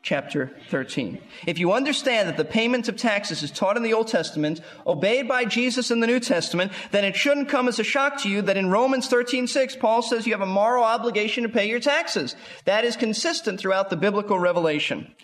chapter 0.03 0.51
13. 0.69 1.19
If 1.47 1.57
you 1.57 1.71
understand 1.71 2.27
that 2.27 2.35
the 2.35 2.45
payment 2.45 2.89
of 2.89 2.97
taxes 2.97 3.41
is 3.41 3.51
taught 3.51 3.77
in 3.77 3.83
the 3.83 3.93
Old 3.93 4.09
Testament, 4.09 4.59
obeyed 4.85 5.29
by 5.29 5.45
Jesus 5.45 5.89
in 5.89 6.01
the 6.01 6.07
New 6.07 6.19
Testament, 6.19 6.73
then 6.91 7.05
it 7.05 7.15
shouldn't 7.15 7.47
come 7.47 7.69
as 7.69 7.79
a 7.79 7.83
shock 7.83 8.21
to 8.21 8.29
you 8.29 8.41
that 8.41 8.57
in 8.57 8.69
Romans 8.69 9.07
13:6 9.07 9.79
Paul 9.79 10.01
says 10.01 10.27
you 10.27 10.33
have 10.33 10.41
a 10.41 10.45
moral 10.45 10.83
obligation 10.83 11.43
to 11.43 11.49
pay 11.49 11.69
your 11.69 11.79
taxes. 11.79 12.35
That 12.65 12.83
is 12.83 12.97
consistent 12.97 13.59
throughout 13.59 13.89
the 13.89 13.95
biblical 13.95 14.37
revelation. 14.37 15.15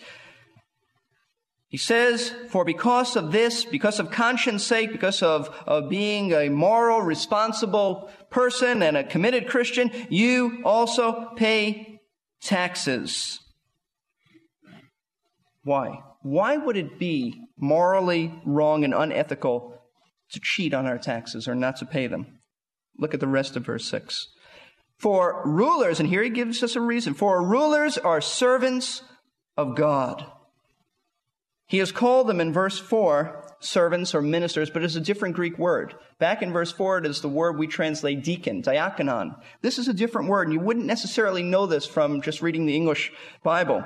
He 1.70 1.76
says, 1.76 2.34
for 2.48 2.64
because 2.64 3.14
of 3.14 3.30
this, 3.30 3.64
because 3.64 4.00
of 4.00 4.10
conscience 4.10 4.64
sake, 4.64 4.90
because 4.90 5.22
of, 5.22 5.48
of 5.68 5.88
being 5.88 6.32
a 6.32 6.48
moral, 6.48 7.00
responsible 7.00 8.10
person 8.28 8.82
and 8.82 8.96
a 8.96 9.04
committed 9.04 9.48
Christian, 9.48 9.92
you 10.08 10.62
also 10.64 11.30
pay 11.36 12.00
taxes. 12.42 13.38
Why? 15.62 16.00
Why 16.22 16.56
would 16.56 16.76
it 16.76 16.98
be 16.98 17.40
morally 17.56 18.34
wrong 18.44 18.82
and 18.82 18.92
unethical 18.92 19.80
to 20.32 20.40
cheat 20.42 20.74
on 20.74 20.86
our 20.86 20.98
taxes 20.98 21.46
or 21.46 21.54
not 21.54 21.76
to 21.76 21.86
pay 21.86 22.08
them? 22.08 22.40
Look 22.98 23.14
at 23.14 23.20
the 23.20 23.28
rest 23.28 23.54
of 23.54 23.64
verse 23.64 23.86
6. 23.86 24.26
For 24.98 25.44
rulers, 25.46 26.00
and 26.00 26.08
here 26.08 26.24
he 26.24 26.30
gives 26.30 26.64
us 26.64 26.74
a 26.74 26.80
reason, 26.80 27.14
for 27.14 27.40
rulers 27.46 27.96
are 27.96 28.20
servants 28.20 29.02
of 29.56 29.76
God 29.76 30.26
he 31.70 31.78
has 31.78 31.92
called 31.92 32.26
them 32.26 32.40
in 32.40 32.52
verse 32.52 32.80
4 32.80 33.54
servants 33.60 34.12
or 34.12 34.20
ministers, 34.20 34.70
but 34.70 34.82
it's 34.82 34.96
a 34.96 35.00
different 35.00 35.36
Greek 35.36 35.56
word. 35.56 35.94
Back 36.18 36.42
in 36.42 36.52
verse 36.52 36.72
4, 36.72 36.98
it 36.98 37.06
is 37.06 37.20
the 37.20 37.28
word 37.28 37.56
we 37.56 37.68
translate 37.68 38.24
deacon, 38.24 38.60
diakonon. 38.60 39.40
This 39.62 39.78
is 39.78 39.86
a 39.86 39.94
different 39.94 40.28
word, 40.28 40.48
and 40.48 40.52
you 40.52 40.58
wouldn't 40.58 40.86
necessarily 40.86 41.44
know 41.44 41.66
this 41.66 41.86
from 41.86 42.22
just 42.22 42.42
reading 42.42 42.66
the 42.66 42.74
English 42.74 43.12
Bible. 43.44 43.84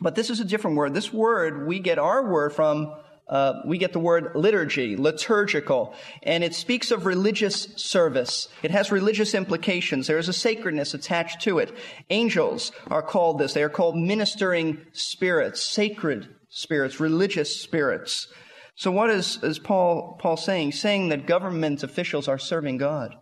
But 0.00 0.14
this 0.14 0.30
is 0.30 0.38
a 0.38 0.44
different 0.44 0.76
word. 0.76 0.94
This 0.94 1.12
word, 1.12 1.66
we 1.66 1.80
get 1.80 1.98
our 1.98 2.30
word 2.30 2.52
from, 2.52 2.94
uh, 3.28 3.62
we 3.66 3.78
get 3.78 3.92
the 3.92 3.98
word 3.98 4.36
liturgy, 4.36 4.96
liturgical, 4.96 5.96
and 6.22 6.44
it 6.44 6.54
speaks 6.54 6.92
of 6.92 7.04
religious 7.04 7.64
service. 7.74 8.46
It 8.62 8.70
has 8.70 8.92
religious 8.92 9.34
implications. 9.34 10.06
There 10.06 10.18
is 10.18 10.28
a 10.28 10.32
sacredness 10.32 10.94
attached 10.94 11.42
to 11.42 11.58
it. 11.58 11.76
Angels 12.10 12.70
are 12.86 13.02
called 13.02 13.40
this. 13.40 13.54
They 13.54 13.64
are 13.64 13.68
called 13.68 13.96
ministering 13.96 14.78
spirits, 14.92 15.68
sacred 15.68 16.28
spirits, 16.58 16.98
religious 16.98 17.54
spirits. 17.60 18.26
So 18.74 18.90
what 18.90 19.10
is, 19.10 19.38
is 19.42 19.58
Paul, 19.58 20.18
Paul 20.20 20.36
saying? 20.36 20.72
Saying 20.72 21.08
that 21.10 21.26
government 21.26 21.84
officials 21.84 22.26
are 22.26 22.38
serving 22.38 22.78
God. 22.78 23.14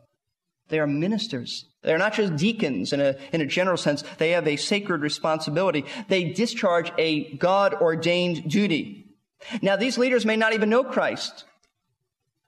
They 0.68 0.78
are 0.78 0.86
ministers. 0.86 1.66
They're 1.82 1.98
not 1.98 2.14
just 2.14 2.36
deacons 2.36 2.92
in 2.92 3.00
a, 3.00 3.16
in 3.32 3.42
a 3.42 3.46
general 3.46 3.76
sense. 3.76 4.02
They 4.18 4.30
have 4.30 4.48
a 4.48 4.56
sacred 4.56 5.02
responsibility. 5.02 5.84
They 6.08 6.32
discharge 6.32 6.90
a 6.98 7.36
God 7.36 7.74
ordained 7.74 8.50
duty. 8.50 9.14
Now, 9.60 9.76
these 9.76 9.98
leaders 9.98 10.24
may 10.24 10.36
not 10.36 10.54
even 10.54 10.70
know 10.70 10.82
Christ. 10.82 11.44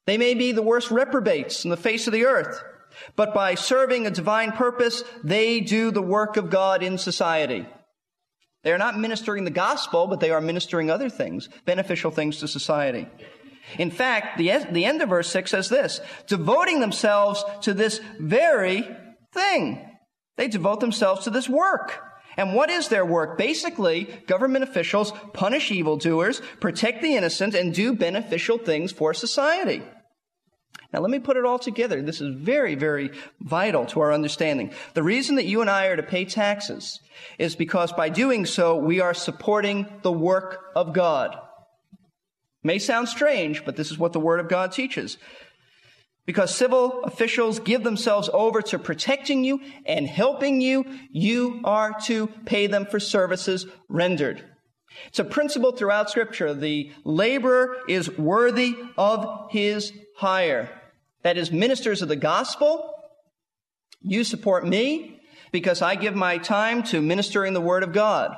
They 0.07 0.17
may 0.17 0.33
be 0.33 0.53
the 0.53 0.63
worst 0.63 0.91
reprobates 0.91 1.65
in 1.65 1.71
the 1.71 1.77
face 1.77 2.07
of 2.07 2.15
the 2.15 2.25
earth. 2.25 2.65
But 3.15 3.35
by 3.35 3.55
serving 3.55 4.07
a 4.07 4.11
divine 4.11 4.53
purpose, 4.53 5.05
they 5.23 5.61
do 5.61 5.91
the 5.91 6.03
work 6.03 6.39
of 6.39 6.51
God 6.51 6.83
in 6.83 6.97
society. 6.97 7.67
They 8.65 8.73
are 8.73 8.79
not 8.79 8.99
ministering 8.99 9.45
the 9.45 9.51
gospel, 9.51 10.07
but 10.07 10.21
they 10.21 10.31
are 10.31 10.41
ministering 10.41 10.91
other 10.91 11.09
things, 11.09 11.49
beneficial 11.65 12.11
things 12.11 12.39
to 12.39 12.49
society. 12.49 13.07
In 13.79 13.91
fact, 13.91 14.39
the, 14.39 14.67
the 14.71 14.85
end 14.85 15.03
of 15.03 15.11
verse 15.11 15.31
6 15.31 15.51
says 15.51 15.69
this 15.69 16.01
devoting 16.27 16.81
themselves 16.81 17.45
to 17.63 17.75
this 17.75 18.01
very 18.19 18.89
thing. 19.33 19.85
They 20.37 20.49
devote 20.49 20.81
themselves 20.81 21.25
to 21.25 21.31
this 21.31 21.49
work. 21.49 22.01
And 22.37 22.55
what 22.55 22.71
is 22.71 22.89
their 22.89 23.05
work? 23.05 23.37
Basically, 23.37 24.05
government 24.29 24.63
officials 24.63 25.13
punish 25.33 25.73
evildoers, 25.73 26.41
protect 26.61 27.03
the 27.03 27.17
innocent, 27.17 27.55
and 27.55 27.75
do 27.75 27.95
beneficial 27.95 28.59
things 28.59 28.93
for 28.93 29.13
society. 29.13 29.83
Now, 30.93 31.01
let 31.01 31.11
me 31.11 31.19
put 31.19 31.37
it 31.37 31.45
all 31.45 31.59
together. 31.59 32.01
This 32.01 32.23
is 32.23 32.35
very, 32.35 32.75
very 32.75 33.11
vital 33.41 33.85
to 33.87 34.01
our 34.01 34.13
understanding. 34.13 34.73
The 34.95 35.03
reason 35.03 35.37
that 35.37 35.45
you 35.45 35.61
and 35.61 35.69
I 35.69 35.87
are 35.87 35.97
to 35.97 36.03
pay 36.03 36.25
taxes 36.25 36.99
is 37.39 37.57
because 37.57 37.93
by 37.93 38.09
doing 38.09 38.47
so, 38.47 38.77
we 38.77 39.01
are 39.01 39.13
supporting 39.13 39.87
the 40.03 40.13
work 40.13 40.65
of 40.75 40.95
God. 40.95 41.37
May 42.63 42.79
sound 42.79 43.09
strange, 43.09 43.67
but 43.67 43.77
this 43.77 43.91
is 43.91 43.99
what 43.99 44.15
the 44.15 44.21
Word 44.21 44.41
of 44.41 44.49
God 44.49 44.73
teaches. 44.73 45.19
Because 46.25 46.55
civil 46.55 47.03
officials 47.05 47.61
give 47.61 47.85
themselves 47.85 48.31
over 48.33 48.63
to 48.63 48.79
protecting 48.79 49.45
you 49.45 49.61
and 49.85 50.07
helping 50.07 50.61
you, 50.61 50.85
you 51.11 51.61
are 51.65 51.99
to 52.05 52.29
pay 52.47 52.67
them 52.67 52.87
for 52.87 52.99
services 52.99 53.67
rendered. 53.89 54.45
It's 55.07 55.19
a 55.19 55.25
principle 55.25 55.73
throughout 55.73 56.11
Scripture. 56.11 56.55
The 56.55 56.93
laborer 57.05 57.77
is 57.89 58.17
worthy 58.19 58.75
of 58.97 59.51
his 59.51 59.93
hire. 60.17 60.78
That 61.23 61.37
is, 61.37 61.51
ministers 61.51 62.03
of 62.03 62.09
the 62.09 62.17
gospel, 62.17 62.95
you 64.01 64.25
support 64.25 64.67
me 64.67 65.21
because 65.53 65.83
I 65.83 65.95
give 65.95 66.15
my 66.15 66.39
time 66.39 66.83
to 66.85 67.01
ministering 67.01 67.55
the 67.55 67.61
word 67.61 67.83
of 67.83 67.93
God. 67.93 68.37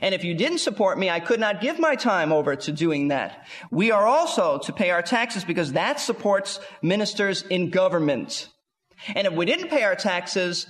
And 0.00 0.14
if 0.14 0.24
you 0.24 0.34
didn't 0.34 0.58
support 0.58 0.98
me, 0.98 1.10
I 1.10 1.20
could 1.20 1.40
not 1.40 1.60
give 1.60 1.78
my 1.78 1.96
time 1.96 2.32
over 2.32 2.54
to 2.54 2.72
doing 2.72 3.08
that. 3.08 3.46
We 3.70 3.90
are 3.90 4.06
also 4.06 4.58
to 4.58 4.72
pay 4.72 4.90
our 4.90 5.02
taxes 5.02 5.44
because 5.44 5.72
that 5.72 6.00
supports 6.00 6.60
ministers 6.82 7.42
in 7.42 7.70
government. 7.70 8.48
And 9.14 9.26
if 9.26 9.32
we 9.32 9.46
didn't 9.46 9.68
pay 9.68 9.82
our 9.82 9.96
taxes, 9.96 10.66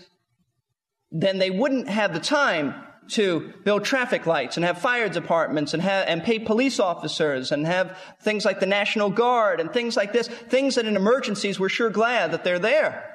then 1.11 1.39
they 1.39 1.51
wouldn't 1.51 1.89
have 1.89 2.15
the 2.15 2.21
time 2.21 2.75
to 3.11 3.53
build 3.65 3.85
traffic 3.85 4.27
lights 4.27 4.57
and 4.57 4.65
have 4.65 4.79
fire 4.79 5.09
departments 5.09 5.75
and 5.75 5.83
have, 5.83 6.07
and 6.09 6.23
pay 6.23 6.39
police 6.39 6.79
officers 6.81 7.53
and 7.53 7.67
have 7.67 7.99
things 8.23 8.45
like 8.45 8.61
the 8.61 8.67
National 8.67 9.11
Guard 9.11 9.61
and 9.61 9.73
things 9.73 9.97
like 9.97 10.13
this, 10.13 10.29
things 10.29 10.75
that 10.75 10.87
in 10.87 10.97
emergencies 10.97 11.59
we're 11.59 11.69
sure 11.69 11.91
glad 11.91 12.33
that 12.33 12.45
they're 12.45 12.59
there. 12.59 13.07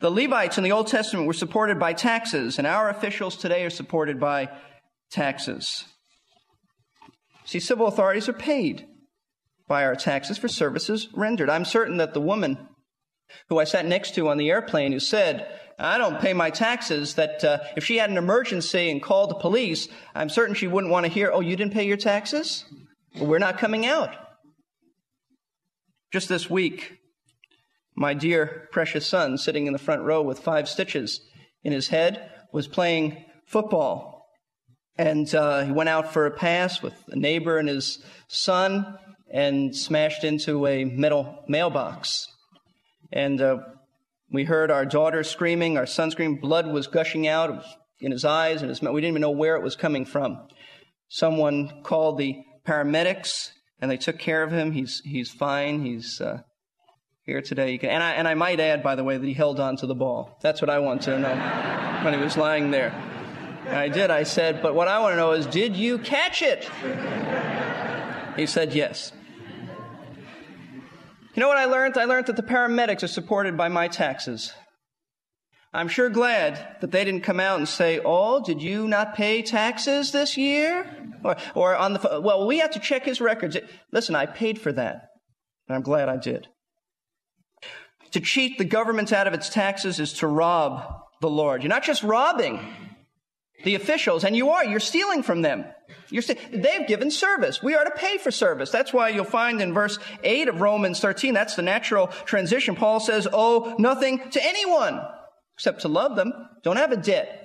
The 0.00 0.10
Levites 0.10 0.58
in 0.58 0.64
the 0.64 0.72
Old 0.72 0.88
Testament 0.88 1.26
were 1.26 1.32
supported 1.32 1.78
by 1.78 1.94
taxes, 1.94 2.58
and 2.58 2.66
our 2.66 2.90
officials 2.90 3.36
today 3.36 3.64
are 3.64 3.70
supported 3.70 4.20
by 4.20 4.50
taxes. 5.10 5.84
See, 7.46 7.60
civil 7.60 7.86
authorities 7.86 8.28
are 8.28 8.34
paid 8.34 8.86
by 9.68 9.84
our 9.84 9.96
taxes 9.96 10.36
for 10.36 10.48
services 10.48 11.08
rendered. 11.14 11.48
I'm 11.48 11.64
certain 11.64 11.96
that 11.96 12.12
the 12.12 12.20
woman 12.20 12.68
who 13.48 13.58
I 13.58 13.64
sat 13.64 13.86
next 13.86 14.14
to 14.14 14.28
on 14.28 14.36
the 14.36 14.50
airplane 14.50 14.92
who 14.92 15.00
said, 15.00 15.48
I 15.78 15.98
don't 15.98 16.20
pay 16.20 16.32
my 16.32 16.50
taxes, 16.50 17.14
that 17.14 17.44
uh, 17.44 17.58
if 17.76 17.84
she 17.84 17.98
had 17.98 18.08
an 18.10 18.16
emergency 18.16 18.90
and 18.90 19.02
called 19.02 19.30
the 19.30 19.34
police, 19.34 19.88
I'm 20.14 20.30
certain 20.30 20.54
she 20.54 20.66
wouldn't 20.66 20.92
want 20.92 21.04
to 21.04 21.12
hear, 21.12 21.30
oh, 21.32 21.40
you 21.40 21.54
didn't 21.54 21.74
pay 21.74 21.86
your 21.86 21.98
taxes? 21.98 22.64
Well, 23.14 23.26
we're 23.26 23.38
not 23.38 23.58
coming 23.58 23.84
out. 23.84 24.14
Just 26.12 26.28
this 26.28 26.48
week, 26.48 26.98
my 27.94 28.14
dear 28.14 28.68
precious 28.72 29.06
son, 29.06 29.36
sitting 29.36 29.66
in 29.66 29.72
the 29.72 29.78
front 29.78 30.02
row 30.02 30.22
with 30.22 30.38
five 30.38 30.68
stitches 30.68 31.20
in 31.62 31.72
his 31.72 31.88
head, 31.88 32.30
was 32.52 32.68
playing 32.68 33.24
football. 33.46 34.26
And 34.96 35.34
uh, 35.34 35.64
he 35.64 35.72
went 35.72 35.90
out 35.90 36.12
for 36.12 36.24
a 36.24 36.30
pass 36.30 36.80
with 36.80 36.94
a 37.08 37.16
neighbor 37.16 37.58
and 37.58 37.68
his 37.68 38.02
son 38.28 38.98
and 39.30 39.76
smashed 39.76 40.24
into 40.24 40.66
a 40.66 40.84
metal 40.84 41.44
mailbox. 41.48 42.26
And 43.12 43.40
uh, 43.42 43.58
we 44.30 44.44
heard 44.44 44.70
our 44.70 44.84
daughter 44.84 45.22
screaming, 45.22 45.76
our 45.78 45.86
son 45.86 46.10
screaming. 46.10 46.40
Blood 46.40 46.66
was 46.66 46.86
gushing 46.86 47.28
out 47.28 47.64
in 48.00 48.12
his 48.12 48.24
eyes 48.24 48.60
and 48.60 48.68
his 48.68 48.82
mouth. 48.82 48.94
We 48.94 49.00
didn't 49.00 49.12
even 49.12 49.22
know 49.22 49.30
where 49.30 49.56
it 49.56 49.62
was 49.62 49.76
coming 49.76 50.04
from. 50.04 50.48
Someone 51.08 51.82
called 51.84 52.18
the 52.18 52.36
paramedics 52.66 53.50
and 53.80 53.90
they 53.90 53.96
took 53.96 54.18
care 54.18 54.42
of 54.42 54.50
him. 54.50 54.72
He's, 54.72 55.00
he's 55.04 55.30
fine. 55.30 55.84
He's 55.84 56.20
uh, 56.20 56.40
here 57.22 57.40
today. 57.40 57.78
Can, 57.78 57.90
and, 57.90 58.02
I, 58.02 58.12
and 58.12 58.26
I 58.26 58.34
might 58.34 58.58
add, 58.58 58.82
by 58.82 58.96
the 58.96 59.04
way, 59.04 59.16
that 59.16 59.26
he 59.26 59.34
held 59.34 59.60
on 59.60 59.76
to 59.76 59.86
the 59.86 59.94
ball. 59.94 60.38
That's 60.42 60.60
what 60.60 60.70
I 60.70 60.80
want 60.80 61.02
to 61.02 61.18
know 61.18 62.00
when 62.04 62.14
he 62.14 62.20
was 62.20 62.36
lying 62.36 62.70
there. 62.70 62.92
I 63.68 63.88
did. 63.88 64.10
I 64.10 64.22
said, 64.22 64.62
but 64.62 64.74
what 64.74 64.88
I 64.88 64.98
want 65.00 65.12
to 65.12 65.16
know 65.16 65.32
is, 65.32 65.46
did 65.46 65.76
you 65.76 65.98
catch 65.98 66.42
it? 66.42 66.68
He 68.36 68.46
said, 68.46 68.74
yes. 68.74 69.12
You 71.36 71.42
know 71.42 71.48
what 71.48 71.58
I 71.58 71.66
learned? 71.66 71.98
I 71.98 72.04
learned 72.04 72.26
that 72.26 72.36
the 72.36 72.42
paramedics 72.42 73.02
are 73.02 73.08
supported 73.08 73.58
by 73.58 73.68
my 73.68 73.88
taxes. 73.88 74.54
I'm 75.74 75.88
sure 75.88 76.08
glad 76.08 76.76
that 76.80 76.90
they 76.90 77.04
didn't 77.04 77.24
come 77.24 77.40
out 77.40 77.58
and 77.58 77.68
say, 77.68 78.00
Oh, 78.02 78.42
did 78.42 78.62
you 78.62 78.88
not 78.88 79.14
pay 79.14 79.42
taxes 79.42 80.12
this 80.12 80.38
year? 80.38 80.90
Or, 81.22 81.36
or 81.54 81.76
on 81.76 81.92
the, 81.92 82.20
well, 82.24 82.46
we 82.46 82.60
have 82.60 82.70
to 82.70 82.78
check 82.78 83.04
his 83.04 83.20
records. 83.20 83.58
Listen, 83.92 84.14
I 84.14 84.24
paid 84.24 84.58
for 84.58 84.72
that. 84.72 85.08
And 85.68 85.76
I'm 85.76 85.82
glad 85.82 86.08
I 86.08 86.16
did. 86.16 86.48
To 88.12 88.20
cheat 88.20 88.56
the 88.56 88.64
government 88.64 89.12
out 89.12 89.26
of 89.26 89.34
its 89.34 89.50
taxes 89.50 90.00
is 90.00 90.14
to 90.14 90.26
rob 90.26 90.90
the 91.20 91.28
Lord. 91.28 91.62
You're 91.62 91.68
not 91.68 91.82
just 91.82 92.02
robbing 92.02 92.60
the 93.62 93.74
officials, 93.74 94.24
and 94.24 94.34
you 94.34 94.48
are, 94.50 94.64
you're 94.64 94.80
stealing 94.80 95.22
from 95.22 95.42
them. 95.42 95.66
St- 96.10 96.62
they've 96.62 96.86
given 96.86 97.10
service. 97.10 97.62
We 97.62 97.74
are 97.74 97.84
to 97.84 97.90
pay 97.90 98.18
for 98.18 98.30
service. 98.30 98.70
That's 98.70 98.92
why 98.92 99.10
you'll 99.10 99.24
find 99.24 99.60
in 99.60 99.72
verse 99.72 99.98
8 100.22 100.48
of 100.48 100.60
Romans 100.60 101.00
13, 101.00 101.34
that's 101.34 101.56
the 101.56 101.62
natural 101.62 102.08
transition. 102.24 102.74
Paul 102.76 103.00
says, 103.00 103.26
owe 103.32 103.74
nothing 103.78 104.30
to 104.30 104.44
anyone 104.44 105.00
except 105.56 105.82
to 105.82 105.88
love 105.88 106.16
them. 106.16 106.32
Don't 106.62 106.76
have 106.76 106.92
a 106.92 106.96
debt. 106.96 107.42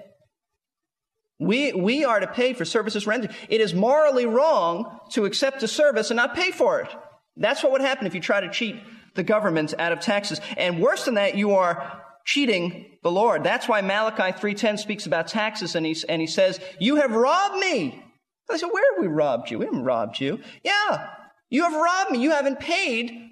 We, 1.40 1.74
we 1.74 2.06
are 2.06 2.20
to 2.20 2.28
pay 2.28 2.54
for 2.54 2.66
services 2.66 3.08
rendered. 3.08 3.36
It 3.50 3.62
is 3.62 3.74
morally 3.74 4.28
wrong 4.28 5.00
to 5.14 5.26
accept 5.26 5.64
a 5.64 5.68
service 5.68 6.12
and 6.12 6.18
not 6.18 6.36
pay 6.36 6.52
for 6.52 6.82
it. 6.82 6.90
That's 7.36 7.64
what 7.64 7.72
would 7.72 7.82
happen 7.82 8.06
if 8.06 8.14
you 8.14 8.22
try 8.22 8.42
to 8.42 8.50
cheat 8.52 8.76
the 9.16 9.24
government 9.24 9.74
out 9.80 9.92
of 9.92 10.00
taxes. 10.00 10.40
And 10.56 10.80
worse 10.80 11.06
than 11.06 11.16
that, 11.16 11.36
you 11.36 11.56
are 11.56 12.04
cheating 12.26 12.98
the 13.02 13.12
Lord. 13.12 13.44
That's 13.44 13.68
why 13.68 13.82
Malachi 13.82 14.38
3.10 14.38 14.78
speaks 14.78 15.08
about 15.08 15.28
taxes 15.28 15.76
and 15.76 15.86
he, 15.86 15.96
and 16.08 16.22
he 16.22 16.28
says, 16.28 16.60
you 16.80 16.98
have 16.98 17.12
robbed 17.12 17.58
me 17.58 18.04
They 18.50 18.58
said, 18.58 18.70
Where 18.72 18.94
have 18.94 19.02
we 19.02 19.08
robbed 19.08 19.50
you? 19.50 19.60
We 19.60 19.66
haven't 19.66 19.84
robbed 19.84 20.20
you. 20.20 20.40
Yeah, 20.64 21.10
you 21.50 21.64
have 21.64 21.74
robbed 21.74 22.12
me. 22.12 22.20
You 22.20 22.32
haven't 22.32 22.60
paid 22.60 23.30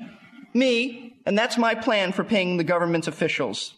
me, 0.54 1.20
and 1.26 1.38
that's 1.38 1.58
my 1.58 1.76
plan 1.76 2.12
for 2.12 2.24
paying 2.24 2.58
the 2.58 2.64
government's 2.64 3.08
officials. 3.08 3.76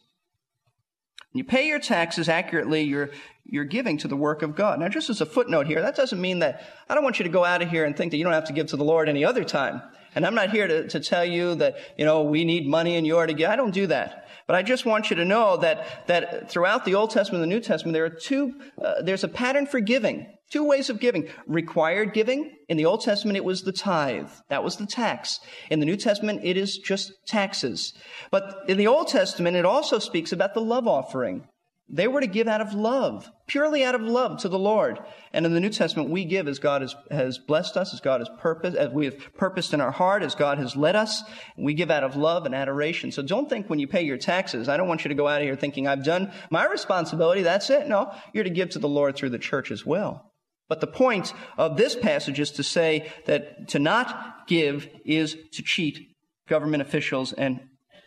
When 1.32 1.40
you 1.40 1.44
pay 1.46 1.68
your 1.68 1.80
taxes 1.80 2.28
accurately, 2.28 2.82
you're, 2.82 3.10
you're 3.46 3.64
giving 3.64 3.98
to 4.00 4.08
the 4.08 4.18
work 4.18 4.42
of 4.42 4.56
God. 4.56 4.80
Now, 4.80 4.90
just 4.90 5.10
as 5.10 5.22
a 5.22 5.26
footnote 5.26 5.66
here, 5.66 5.82
that 5.82 5.96
doesn't 5.96 6.20
mean 6.20 6.40
that 6.40 6.64
I 6.90 6.96
don't 6.96 7.04
want 7.04 7.20
you 7.20 7.24
to 7.24 7.30
go 7.30 7.46
out 7.46 7.62
of 7.62 7.70
here 7.70 7.86
and 7.86 7.96
think 7.96 8.12
that 8.12 8.18
you 8.18 8.24
don't 8.26 8.34
have 8.34 8.48
to 8.48 8.54
give 8.54 8.68
to 8.68 8.78
the 8.78 8.84
Lord 8.84 9.08
any 9.08 9.24
other 9.24 9.46
time. 9.46 9.82
And 10.14 10.26
I'm 10.26 10.36
not 10.36 10.50
here 10.50 10.68
to, 10.68 10.88
to 10.90 11.00
tell 11.00 11.24
you 11.24 11.56
that, 11.56 11.78
you 11.98 12.04
know, 12.04 12.24
we 12.24 12.44
need 12.44 12.68
money 12.68 12.98
and 12.98 13.08
you 13.08 13.18
are 13.18 13.28
to 13.28 13.34
give. 13.34 13.50
I 13.50 13.56
don't 13.56 13.74
do 13.74 13.88
that. 13.88 14.28
But 14.52 14.58
I 14.58 14.64
just 14.64 14.86
want 14.86 15.10
you 15.10 15.16
to 15.16 15.24
know 15.24 15.56
that, 15.56 16.08
that 16.08 16.52
throughout 16.52 16.84
the 16.84 16.96
Old 16.96 17.12
Testament 17.12 17.42
and 17.42 17.50
the 17.50 17.56
New 17.56 17.62
Testament, 17.62 17.94
there 17.94 18.04
are 18.04 18.10
two, 18.10 18.60
uh, 18.84 19.02
there's 19.02 19.24
a 19.24 19.30
pattern 19.30 19.66
for 19.66 19.80
giving. 19.80 20.28
Two 20.52 20.68
ways 20.68 20.90
of 20.90 21.00
giving. 21.00 21.30
Required 21.48 22.14
giving. 22.14 22.58
In 22.68 22.76
the 22.76 22.84
Old 22.84 23.00
Testament, 23.00 23.38
it 23.38 23.46
was 23.46 23.62
the 23.62 23.72
tithe. 23.72 24.28
That 24.50 24.62
was 24.62 24.76
the 24.76 24.86
tax. 24.86 25.40
In 25.70 25.80
the 25.80 25.86
New 25.86 25.96
Testament, 25.96 26.42
it 26.44 26.58
is 26.58 26.78
just 26.78 27.14
taxes. 27.26 27.94
But 28.30 28.66
in 28.68 28.76
the 28.76 28.88
Old 28.88 29.08
Testament, 29.08 29.56
it 29.56 29.64
also 29.64 30.00
speaks 30.00 30.34
about 30.34 30.54
the 30.54 30.60
love 30.60 30.86
offering. 30.86 31.48
They 31.94 32.08
were 32.08 32.22
to 32.22 32.28
give 32.28 32.48
out 32.48 32.62
of 32.62 32.74
love, 32.74 33.30
purely 33.48 33.84
out 33.84 33.96
of 33.96 34.02
love 34.02 34.40
to 34.42 34.50
the 34.50 34.58
Lord. 34.58 35.00
And 35.34 35.46
in 35.46 35.54
the 35.54 35.60
New 35.60 35.70
Testament, 35.70 36.10
we 36.10 36.24
give 36.24 36.48
as 36.48 36.58
God 36.58 36.82
has, 36.82 36.96
has 37.10 37.38
blessed 37.38 37.76
us, 37.76 37.94
as 37.94 38.00
God 38.00 38.22
has 38.22 38.30
purposed, 38.40 38.78
as 38.78 38.92
we 38.92 39.06
have 39.06 39.18
purposed 39.36 39.74
in 39.74 39.82
our 39.82 39.92
heart, 39.92 40.24
as 40.24 40.34
God 40.34 40.58
has 40.58 40.78
led 40.78 40.96
us. 40.96 41.22
We 41.58 41.74
give 41.74 41.92
out 41.92 42.06
of 42.06 42.16
love 42.16 42.46
and 42.46 42.56
adoration. 42.56 43.12
So 43.12 43.22
don't 43.22 43.50
think 43.50 43.70
when 43.70 43.80
you 43.80 43.88
pay 43.88 44.04
your 44.04 44.18
taxes, 44.18 44.70
I 44.70 44.78
don't 44.78 44.88
want 44.88 45.04
you 45.04 45.10
to 45.10 45.16
go 45.16 45.28
out 45.28 45.42
of 45.42 45.46
here 45.46 45.58
thinking 45.58 45.86
I've 45.86 46.06
done 46.06 46.32
my 46.50 46.66
responsibility, 46.66 47.42
that's 47.42 47.70
it. 47.70 47.88
No, 47.88 48.14
you're 48.34 48.46
to 48.46 48.50
give 48.50 48.70
to 48.70 48.80
the 48.80 48.88
Lord 48.88 49.18
through 49.18 49.32
the 49.32 49.38
church 49.38 49.70
as 49.70 49.86
well. 49.86 50.32
But 50.70 50.80
the 50.80 50.88
point 50.88 51.34
of 51.58 51.76
this 51.76 51.98
passage 51.98 52.40
is 52.40 52.52
to 52.52 52.64
say 52.64 53.12
that 53.26 53.68
to 53.70 53.80
not 53.80 54.48
give 54.48 54.88
is 55.06 55.36
to 55.54 55.62
cheat 55.62 56.00
government 56.48 56.82
officials 56.82 57.34
and 57.34 57.60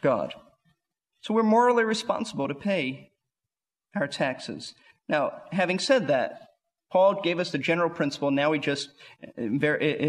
God. 0.02 0.32
So 1.20 1.34
we're 1.34 1.42
morally 1.42 1.84
responsible 1.84 2.48
to 2.48 2.54
pay 2.54 3.10
our 3.94 4.06
taxes. 4.06 4.74
Now, 5.08 5.32
having 5.52 5.78
said 5.78 6.08
that, 6.08 6.40
Paul 6.94 7.20
gave 7.22 7.40
us 7.40 7.50
the 7.50 7.58
general 7.58 7.90
principle. 7.90 8.30
Now 8.30 8.52
he 8.52 8.60
just, 8.60 8.90
and 9.36 9.60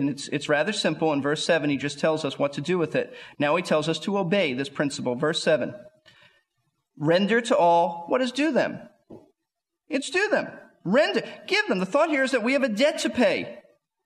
it's, 0.10 0.27
it's 0.27 0.48
rather 0.48 0.72
simple. 0.72 1.12
In 1.13 1.22
verse 1.22 1.44
7, 1.44 1.70
he 1.70 1.77
just 1.77 2.00
tells 2.00 2.24
us 2.24 2.38
what 2.38 2.54
to 2.54 2.62
do 2.62 2.77
with 2.77 2.96
it. 2.96 3.12
Now 3.39 3.56
he 3.56 3.63
tells 3.63 3.89
us 3.89 3.98
to 4.01 4.20
obey 4.20 4.54
this 4.54 4.70
principle. 4.70 5.15
Verse 5.15 5.42
7 5.42 5.74
Render 6.98 7.42
to 7.42 7.58
all 7.58 8.06
what 8.08 8.22
is 8.22 8.32
due 8.32 8.51
them. 8.51 8.80
It's 9.89 10.10
due 10.10 10.30
them. 10.30 10.48
Render. 10.84 11.24
Give 11.48 11.68
them. 11.68 11.80
The 11.80 11.86
thought 11.86 12.10
here 12.10 12.24
is 12.24 12.32
that 12.32 12.44
we 12.44 12.54
have 12.54 12.63
a 12.63 12.70
debt 12.70 13.00
to 13.00 13.10
pay. 13.10 13.60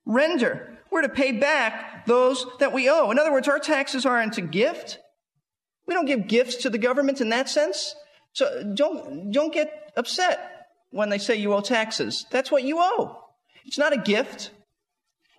Render. 0.06 0.78
We're 0.90 1.02
to 1.02 1.10
pay 1.10 1.34
back 1.34 2.06
those 2.06 2.46
that 2.60 2.74
we 2.74 2.90
owe. 2.90 3.12
In 3.12 3.20
other 3.20 3.32
words, 3.32 3.48
our 3.48 3.60
taxes 3.60 4.06
aren't 4.06 4.38
a 4.38 4.42
gift. 4.42 5.00
We 5.86 5.94
don't 5.94 6.06
give 6.06 6.28
gifts 6.28 6.56
to 6.58 6.70
the 6.70 6.78
government 6.78 7.20
in 7.20 7.30
that 7.30 7.50
sense. 7.50 7.94
So 8.34 8.74
don't, 8.74 9.32
don't 9.32 9.54
get 9.54 9.92
upset 9.96 10.68
when 10.92 11.10
they 11.10 11.18
say 11.18 11.36
you 11.36 11.54
owe 11.54 11.62
taxes. 11.62 12.26
That's 12.32 12.52
what 12.52 12.64
you 12.64 12.78
owe. 12.80 13.24
It's 13.66 13.78
not 13.78 13.94
a 13.94 13.98
gift. 13.98 14.52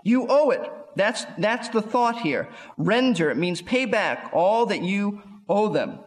You 0.04 0.26
owe 0.28 0.50
it. 0.50 0.68
That's, 0.96 1.24
that's 1.38 1.68
the 1.68 1.82
thought 1.82 2.20
here. 2.20 2.48
Render, 2.76 3.34
means 3.34 3.62
pay 3.62 3.84
back 3.84 4.30
all 4.32 4.66
that 4.66 4.82
you 4.82 5.22
owe 5.48 5.68
them 5.68 6.00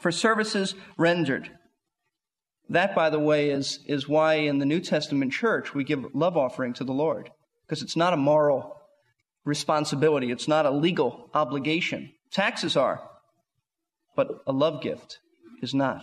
for 0.00 0.10
services 0.10 0.74
rendered. 0.96 1.50
That, 2.70 2.94
by 2.94 3.10
the 3.10 3.18
way, 3.18 3.50
is, 3.50 3.80
is 3.86 4.08
why 4.08 4.34
in 4.34 4.58
the 4.58 4.66
New 4.66 4.80
Testament 4.80 5.32
church 5.32 5.74
we 5.74 5.84
give 5.84 6.14
love 6.14 6.36
offering 6.36 6.72
to 6.74 6.84
the 6.84 6.92
Lord. 6.92 7.30
Because 7.66 7.82
it's 7.82 7.96
not 7.96 8.12
a 8.12 8.16
moral 8.16 8.76
responsibility. 9.44 10.30
It's 10.30 10.48
not 10.48 10.66
a 10.66 10.70
legal 10.70 11.30
obligation. 11.34 12.12
Taxes 12.30 12.76
are, 12.76 13.02
but 14.14 14.28
a 14.46 14.52
love 14.52 14.82
gift 14.82 15.18
is 15.62 15.74
not. 15.74 16.02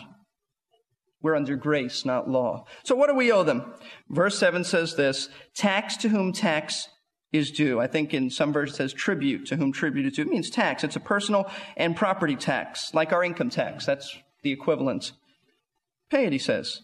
We're 1.22 1.36
under 1.36 1.56
grace, 1.56 2.06
not 2.06 2.30
law. 2.30 2.66
So 2.84 2.96
what 2.96 3.08
do 3.08 3.16
we 3.16 3.32
owe 3.32 3.44
them? 3.44 3.74
Verse 4.10 4.38
7 4.38 4.64
says 4.64 4.96
this 4.96 5.30
tax 5.56 5.98
to 5.98 6.10
whom 6.10 6.32
tax 6.32 6.88
is 7.34 7.52
due. 7.52 7.80
I 7.80 7.88
think 7.88 8.14
in 8.14 8.30
some 8.30 8.54
versions 8.54 8.76
it 8.76 8.78
says 8.78 8.94
tribute 8.94 9.48
to 9.48 9.56
whom 9.56 9.72
tribute 9.72 10.06
is 10.06 10.14
due. 10.14 10.22
It 10.24 10.30
means 10.30 10.50
tax. 10.50 10.84
It's 10.84 10.96
a 10.96 11.02
personal 11.02 11.50
and 11.76 11.96
property 11.96 12.36
tax, 12.36 12.94
like 12.94 13.12
our 13.12 13.24
income 13.24 13.50
tax. 13.50 13.86
That's 13.86 14.16
the 14.44 14.52
equivalent. 14.52 15.12
Pay 16.10 16.26
it, 16.26 16.34
he 16.34 16.40
says. 16.40 16.82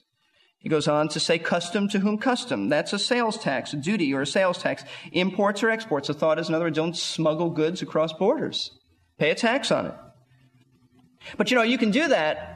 He 0.58 0.70
goes 0.70 0.88
on 0.88 1.10
to 1.10 1.20
say 1.20 1.40
custom 1.40 1.88
to 1.90 2.00
whom 2.00 2.18
custom. 2.18 2.70
That's 2.70 2.94
a 2.94 3.00
sales 3.00 3.38
tax, 3.38 3.74
a 3.74 3.78
duty 3.78 4.14
or 4.14 4.22
a 4.22 4.28
sales 4.28 4.58
tax. 4.58 4.84
Imports 5.12 5.62
or 5.62 5.70
exports. 5.70 6.08
The 6.08 6.14
thought 6.14 6.40
is, 6.40 6.50
in 6.50 6.56
other 6.56 6.66
words, 6.66 6.78
don't 6.78 6.96
smuggle 6.96 7.50
goods 7.50 7.82
across 7.82 8.14
borders. 8.14 8.72
Pay 9.20 9.30
a 9.30 9.36
tax 9.36 9.72
on 9.72 9.88
it. 9.88 9.94
But 11.38 11.52
you 11.52 11.58
know, 11.58 11.64
you 11.64 11.78
can 11.78 11.92
do 11.92 12.08
that 12.08 12.53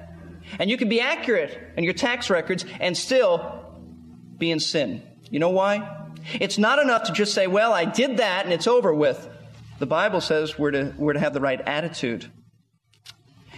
and 0.59 0.69
you 0.69 0.77
can 0.77 0.89
be 0.89 1.01
accurate 1.01 1.57
in 1.77 1.83
your 1.83 1.93
tax 1.93 2.29
records 2.29 2.65
and 2.79 2.95
still 2.95 3.65
be 4.37 4.51
in 4.51 4.59
sin. 4.59 5.03
You 5.29 5.39
know 5.39 5.49
why? 5.49 6.07
It's 6.39 6.57
not 6.57 6.79
enough 6.79 7.03
to 7.03 7.13
just 7.13 7.33
say, 7.33 7.47
well, 7.47 7.73
I 7.73 7.85
did 7.85 8.17
that 8.17 8.45
and 8.45 8.53
it's 8.53 8.67
over 8.67 8.93
with. 8.93 9.29
The 9.79 9.85
Bible 9.85 10.21
says 10.21 10.57
we're 10.57 10.71
to, 10.71 10.93
we're 10.97 11.13
to 11.13 11.19
have 11.19 11.33
the 11.33 11.41
right 11.41 11.61
attitude. 11.61 12.31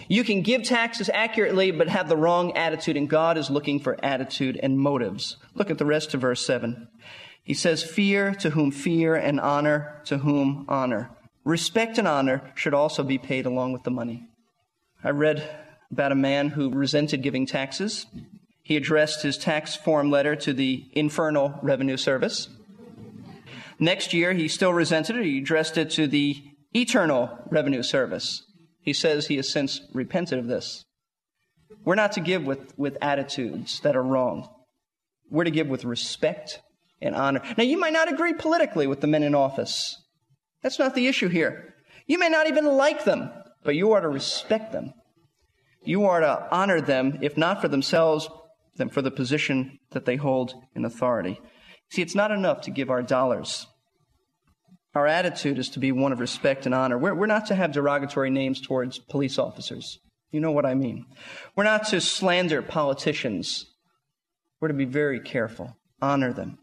You 0.08 0.24
can 0.24 0.42
give 0.42 0.64
taxes 0.64 1.10
accurately, 1.14 1.70
but 1.70 1.88
have 1.88 2.10
the 2.10 2.18
wrong 2.18 2.58
attitude, 2.58 2.98
and 2.98 3.08
God 3.08 3.38
is 3.38 3.52
looking 3.52 3.80
for 3.80 4.04
attitude 4.04 4.60
and 4.62 4.80
motives. 4.80 5.38
Look 5.54 5.70
at 5.70 5.78
the 5.78 5.86
rest 5.86 6.16
of 6.16 6.22
verse 6.22 6.44
7. 6.44 6.88
He 7.44 7.54
says, 7.54 7.84
Fear 7.84 8.34
to 8.36 8.50
whom 8.50 8.72
fear, 8.72 9.16
and 9.16 9.40
honor 9.40 10.02
to 10.06 10.18
whom 10.18 10.66
honor. 10.68 11.12
Respect 11.44 12.00
and 12.00 12.08
honor 12.08 12.52
should 12.56 12.74
also 12.74 13.04
be 13.04 13.20
paid 13.20 13.46
along 13.46 13.72
with 13.72 13.84
the 13.84 13.92
money. 13.92 14.28
I 15.04 15.12
read 15.12 15.48
about 15.92 16.12
a 16.12 16.16
man 16.16 16.50
who 16.50 16.72
resented 16.72 17.24
giving 17.24 17.46
taxes. 17.46 18.06
He 18.62 18.78
addressed 18.78 19.24
his 19.24 19.38
tax 19.38 19.76
form 19.76 20.12
letter 20.12 20.36
to 20.38 20.54
the 20.54 20.86
Infernal 20.94 21.58
Revenue 21.62 21.98
Service. 21.98 22.50
Next 23.80 24.14
year, 24.14 24.34
he 24.34 24.48
still 24.48 24.74
resented 24.74 25.16
it. 25.16 25.26
He 25.26 25.40
addressed 25.40 25.78
it 25.78 25.90
to 25.92 26.06
the 26.06 26.44
Eternal 26.74 27.40
Revenue 27.50 27.82
Service. 27.82 28.44
He 28.82 28.94
says 28.94 29.28
he 29.28 29.38
has 29.38 29.52
since 29.52 29.82
repented 29.94 30.38
of 30.38 30.48
this. 30.48 30.84
We're 31.84 31.96
not 31.96 32.12
to 32.14 32.20
give 32.20 32.44
with, 32.44 32.78
with 32.78 32.98
attitudes 33.02 33.80
that 33.82 33.96
are 33.96 34.04
wrong. 34.04 34.50
We're 35.30 35.46
to 35.46 35.52
give 35.52 35.68
with 35.68 35.86
respect 35.86 36.62
and 37.02 37.16
honor. 37.16 37.42
Now, 37.58 37.64
you 37.64 37.80
might 37.80 37.94
not 37.94 38.12
agree 38.12 38.34
politically 38.34 38.86
with 38.86 39.02
the 39.02 39.08
men 39.08 39.24
in 39.24 39.34
office. 39.34 39.96
That's 40.62 40.80
not 40.80 40.94
the 40.94 41.08
issue 41.08 41.30
here. 41.30 41.74
You 42.06 42.20
may 42.20 42.30
not 42.30 42.48
even 42.48 42.66
like 42.66 43.06
them, 43.06 43.32
but 43.64 43.76
you 43.76 43.94
are 43.94 44.02
to 44.02 44.10
respect 44.10 44.74
them 44.74 44.94
you 45.84 46.06
are 46.06 46.20
to 46.20 46.48
honor 46.52 46.82
them, 46.82 47.20
if 47.22 47.38
not 47.38 47.62
for 47.62 47.68
themselves, 47.68 48.30
then 48.76 48.90
for 48.90 49.02
the 49.02 49.12
position 49.12 49.80
that 49.92 50.06
they 50.06 50.16
hold 50.16 50.54
in 50.76 50.86
authority. 50.86 51.40
See, 51.92 52.02
it's 52.02 52.16
not 52.16 52.32
enough 52.32 52.62
to 52.62 52.72
give 52.72 52.90
our 52.90 53.02
dollars. 53.02 53.68
Our 54.96 55.08
attitude 55.08 55.60
is 55.60 55.70
to 55.72 55.80
be 55.80 55.92
one 55.92 56.12
of 56.12 56.20
respect 56.20 56.66
and 56.66 56.74
honor. 56.74 56.98
We're, 56.98 57.16
we're 57.16 57.26
not 57.28 57.46
to 57.48 57.56
have 57.56 57.72
derogatory 57.72 58.30
names 58.30 58.60
towards 58.62 59.00
police 59.00 59.38
officers. 59.38 60.00
You 60.32 60.40
know 60.40 60.52
what 60.52 60.66
I 60.66 60.76
mean. 60.76 61.06
We're 61.56 61.64
not 61.64 61.88
to 61.88 62.02
slander 62.02 62.62
politicians. 62.62 63.66
We're 64.60 64.68
to 64.70 64.74
be 64.74 64.86
very 64.86 65.20
careful. 65.20 65.78
Honor 66.02 66.34
them. 66.34 66.60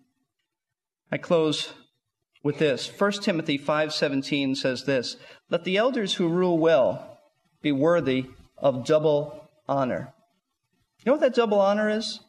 I 1.10 1.18
close 1.18 1.72
with 2.42 2.58
this. 2.58 2.88
1 2.88 3.22
Timothy 3.22 3.58
5:17 3.58 4.54
says 4.54 4.84
this, 4.84 5.16
"Let 5.50 5.64
the 5.64 5.76
elders 5.76 6.14
who 6.14 6.28
rule 6.28 6.58
well 6.58 7.18
be 7.62 7.72
worthy 7.72 8.26
of 8.58 8.84
double 8.84 9.48
honor. 9.68 10.12
You 10.98 11.10
know 11.10 11.12
what 11.12 11.20
that 11.20 11.34
double 11.34 11.60
honor 11.60 11.88
is? 11.88 12.20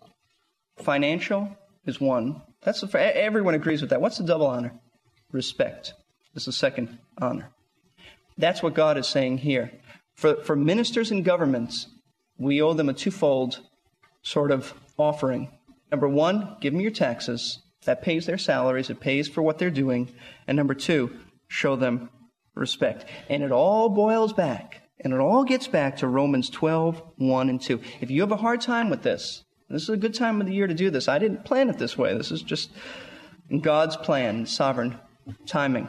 Financial 0.78 1.58
is 1.86 2.00
one. 2.00 2.42
That's 2.62 2.82
the, 2.82 3.18
everyone 3.18 3.56
agrees 3.56 3.82
with 3.82 3.90
that. 3.92 4.02
What's 4.02 4.18
the 4.18 4.24
double 4.24 4.48
honor? 4.48 4.74
Respect 5.32 5.94
is 6.36 6.46
the 6.46 6.52
second 6.52 7.00
honor. 7.20 7.50
That's 8.38 8.62
what 8.62 8.76
God 8.76 8.98
is 8.98 9.08
saying 9.08 9.40
here. 9.40 9.72
For, 10.16 10.36
for 10.44 10.56
ministers 10.56 11.12
and 11.12 11.26
governments, 11.26 11.88
we 12.38 12.62
owe 12.62 12.74
them 12.74 12.90
a 12.90 12.94
twofold 12.94 13.60
sort 14.22 14.52
of 14.52 14.74
offering. 14.98 15.50
Number 15.92 16.08
one, 16.08 16.58
give 16.62 16.74
them 16.74 16.82
your 16.82 16.92
taxes. 16.92 17.60
That 17.86 18.02
pays 18.02 18.26
their 18.26 18.38
salaries, 18.38 18.90
it 18.90 19.00
pays 19.00 19.30
for 19.30 19.42
what 19.42 19.60
they're 19.60 19.70
doing. 19.70 20.14
And 20.46 20.58
number 20.58 20.74
two, 20.74 21.16
show 21.48 21.76
them 21.76 22.10
respect. 22.54 23.06
And 23.30 23.44
it 23.44 23.52
all 23.52 23.90
boils 23.90 24.34
back 24.34 24.82
and 25.00 25.14
it 25.14 25.20
all 25.20 25.44
gets 25.44 25.68
back 25.68 25.98
to 25.98 26.08
Romans 26.08 26.50
12, 26.50 27.02
1 27.18 27.50
and 27.50 27.62
2. 27.62 27.80
If 28.02 28.10
you 28.10 28.22
have 28.22 28.32
a 28.32 28.38
hard 28.38 28.62
time 28.62 28.90
with 28.90 29.04
this, 29.04 29.44
this 29.70 29.84
is 29.84 29.90
a 29.90 29.98
good 29.98 30.14
time 30.14 30.42
of 30.42 30.48
the 30.48 30.54
year 30.54 30.68
to 30.68 30.74
do 30.74 30.90
this. 30.90 31.08
I 31.08 31.20
didn't 31.20 31.46
plan 31.46 31.70
it 31.70 31.78
this 31.78 31.98
way. 31.98 32.18
This 32.18 32.32
is 32.32 32.42
just 32.42 32.72
God's 33.62 33.98
plan, 33.98 34.46
sovereign 34.46 34.98
timing. 35.46 35.88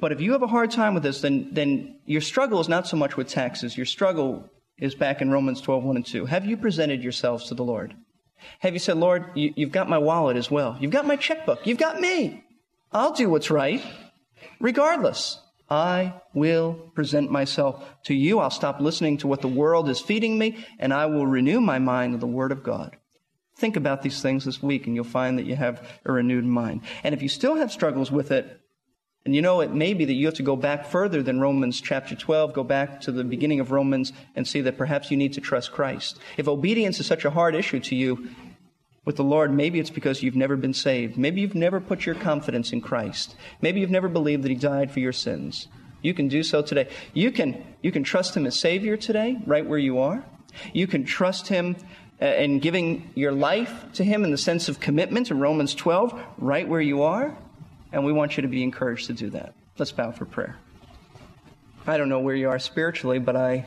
But 0.00 0.12
if 0.12 0.20
you 0.20 0.32
have 0.32 0.42
a 0.42 0.48
hard 0.48 0.70
time 0.70 0.94
with 0.94 1.02
this, 1.02 1.20
then, 1.20 1.48
then 1.52 2.00
your 2.04 2.20
struggle 2.20 2.60
is 2.60 2.68
not 2.68 2.86
so 2.86 2.96
much 2.96 3.16
with 3.16 3.28
taxes. 3.28 3.76
Your 3.76 3.86
struggle 3.86 4.50
is 4.78 4.94
back 4.94 5.20
in 5.20 5.30
Romans 5.30 5.60
12, 5.60 5.84
1 5.84 5.96
and 5.96 6.06
2. 6.06 6.26
Have 6.26 6.46
you 6.46 6.56
presented 6.56 7.02
yourselves 7.02 7.48
to 7.48 7.54
the 7.54 7.64
Lord? 7.64 7.94
Have 8.58 8.72
you 8.72 8.78
said, 8.78 8.96
Lord, 8.96 9.24
you, 9.34 9.52
you've 9.56 9.72
got 9.72 9.88
my 9.88 9.98
wallet 9.98 10.36
as 10.36 10.50
well. 10.50 10.76
You've 10.80 10.90
got 10.90 11.06
my 11.06 11.16
checkbook. 11.16 11.66
You've 11.66 11.78
got 11.78 12.00
me. 12.00 12.44
I'll 12.92 13.12
do 13.12 13.30
what's 13.30 13.50
right. 13.50 13.82
Regardless, 14.60 15.40
I 15.70 16.14
will 16.34 16.74
present 16.94 17.30
myself 17.30 17.84
to 18.04 18.14
you. 18.14 18.38
I'll 18.38 18.50
stop 18.50 18.80
listening 18.80 19.16
to 19.18 19.26
what 19.26 19.40
the 19.40 19.48
world 19.48 19.88
is 19.88 20.00
feeding 20.00 20.38
me, 20.38 20.64
and 20.78 20.92
I 20.92 21.06
will 21.06 21.26
renew 21.26 21.60
my 21.60 21.78
mind 21.78 22.12
with 22.12 22.20
the 22.20 22.26
Word 22.26 22.52
of 22.52 22.62
God. 22.62 22.96
Think 23.56 23.76
about 23.76 24.02
these 24.02 24.20
things 24.20 24.44
this 24.44 24.62
week, 24.62 24.86
and 24.86 24.94
you'll 24.94 25.04
find 25.04 25.38
that 25.38 25.46
you 25.46 25.56
have 25.56 25.86
a 26.04 26.12
renewed 26.12 26.44
mind. 26.44 26.82
And 27.02 27.14
if 27.14 27.22
you 27.22 27.28
still 27.28 27.56
have 27.56 27.72
struggles 27.72 28.10
with 28.10 28.30
it, 28.30 28.60
and 29.24 29.34
you 29.34 29.40
know, 29.40 29.60
it 29.62 29.72
may 29.72 29.94
be 29.94 30.04
that 30.04 30.12
you 30.12 30.26
have 30.26 30.34
to 30.34 30.42
go 30.42 30.56
back 30.56 30.84
further 30.84 31.22
than 31.22 31.40
Romans 31.40 31.80
chapter 31.80 32.14
12, 32.14 32.52
go 32.52 32.62
back 32.62 33.00
to 33.02 33.12
the 33.12 33.24
beginning 33.24 33.60
of 33.60 33.70
Romans 33.70 34.12
and 34.34 34.46
see 34.46 34.60
that 34.60 34.76
perhaps 34.76 35.10
you 35.10 35.16
need 35.16 35.32
to 35.32 35.40
trust 35.40 35.72
Christ. 35.72 36.18
If 36.36 36.46
obedience 36.46 37.00
is 37.00 37.06
such 37.06 37.24
a 37.24 37.30
hard 37.30 37.54
issue 37.54 37.80
to 37.80 37.94
you 37.94 38.28
with 39.04 39.16
the 39.16 39.24
Lord, 39.24 39.52
maybe 39.52 39.78
it's 39.78 39.90
because 39.90 40.22
you've 40.22 40.36
never 40.36 40.56
been 40.56 40.74
saved. 40.74 41.16
Maybe 41.16 41.40
you've 41.40 41.54
never 41.54 41.80
put 41.80 42.06
your 42.06 42.14
confidence 42.14 42.72
in 42.72 42.80
Christ. 42.80 43.36
Maybe 43.60 43.80
you've 43.80 43.90
never 43.90 44.08
believed 44.08 44.42
that 44.44 44.50
He 44.50 44.54
died 44.54 44.90
for 44.90 45.00
your 45.00 45.12
sins. 45.12 45.68
You 46.02 46.14
can 46.14 46.28
do 46.28 46.42
so 46.42 46.62
today. 46.62 46.88
You 47.12 47.30
can, 47.30 47.64
you 47.82 47.92
can 47.92 48.02
trust 48.02 48.36
Him 48.36 48.46
as 48.46 48.58
Savior 48.58 48.96
today, 48.96 49.38
right 49.46 49.66
where 49.66 49.78
you 49.78 49.98
are. 49.98 50.24
You 50.72 50.86
can 50.86 51.04
trust 51.04 51.48
Him 51.48 51.76
uh, 52.20 52.26
in 52.26 52.60
giving 52.60 53.10
your 53.14 53.32
life 53.32 53.92
to 53.94 54.04
Him 54.04 54.24
in 54.24 54.30
the 54.30 54.38
sense 54.38 54.68
of 54.68 54.80
commitment 54.80 55.30
in 55.30 55.40
Romans 55.40 55.74
12, 55.74 56.18
right 56.38 56.68
where 56.68 56.80
you 56.80 57.02
are 57.02 57.36
and 57.94 58.04
we 58.04 58.12
want 58.12 58.36
you 58.36 58.42
to 58.42 58.48
be 58.48 58.64
encouraged 58.64 59.06
to 59.06 59.12
do 59.12 59.30
that. 59.30 59.54
Let's 59.78 59.92
bow 59.92 60.10
for 60.10 60.24
prayer. 60.24 60.56
I 61.86 61.96
don't 61.96 62.08
know 62.08 62.18
where 62.18 62.34
you 62.34 62.48
are 62.48 62.58
spiritually, 62.58 63.20
but 63.20 63.36
I, 63.36 63.66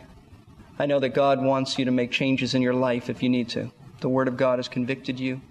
I 0.77 0.85
know 0.85 0.99
that 0.99 1.09
God 1.15 1.41
wants 1.41 1.79
you 1.79 1.85
to 1.85 1.91
make 1.91 2.11
changes 2.11 2.53
in 2.53 2.61
your 2.61 2.73
life 2.73 3.09
if 3.09 3.23
you 3.23 3.29
need 3.29 3.47
to. 3.49 3.71
The 3.99 4.09
Word 4.09 4.27
of 4.27 4.37
God 4.37 4.59
has 4.59 4.67
convicted 4.67 5.19
you. 5.19 5.41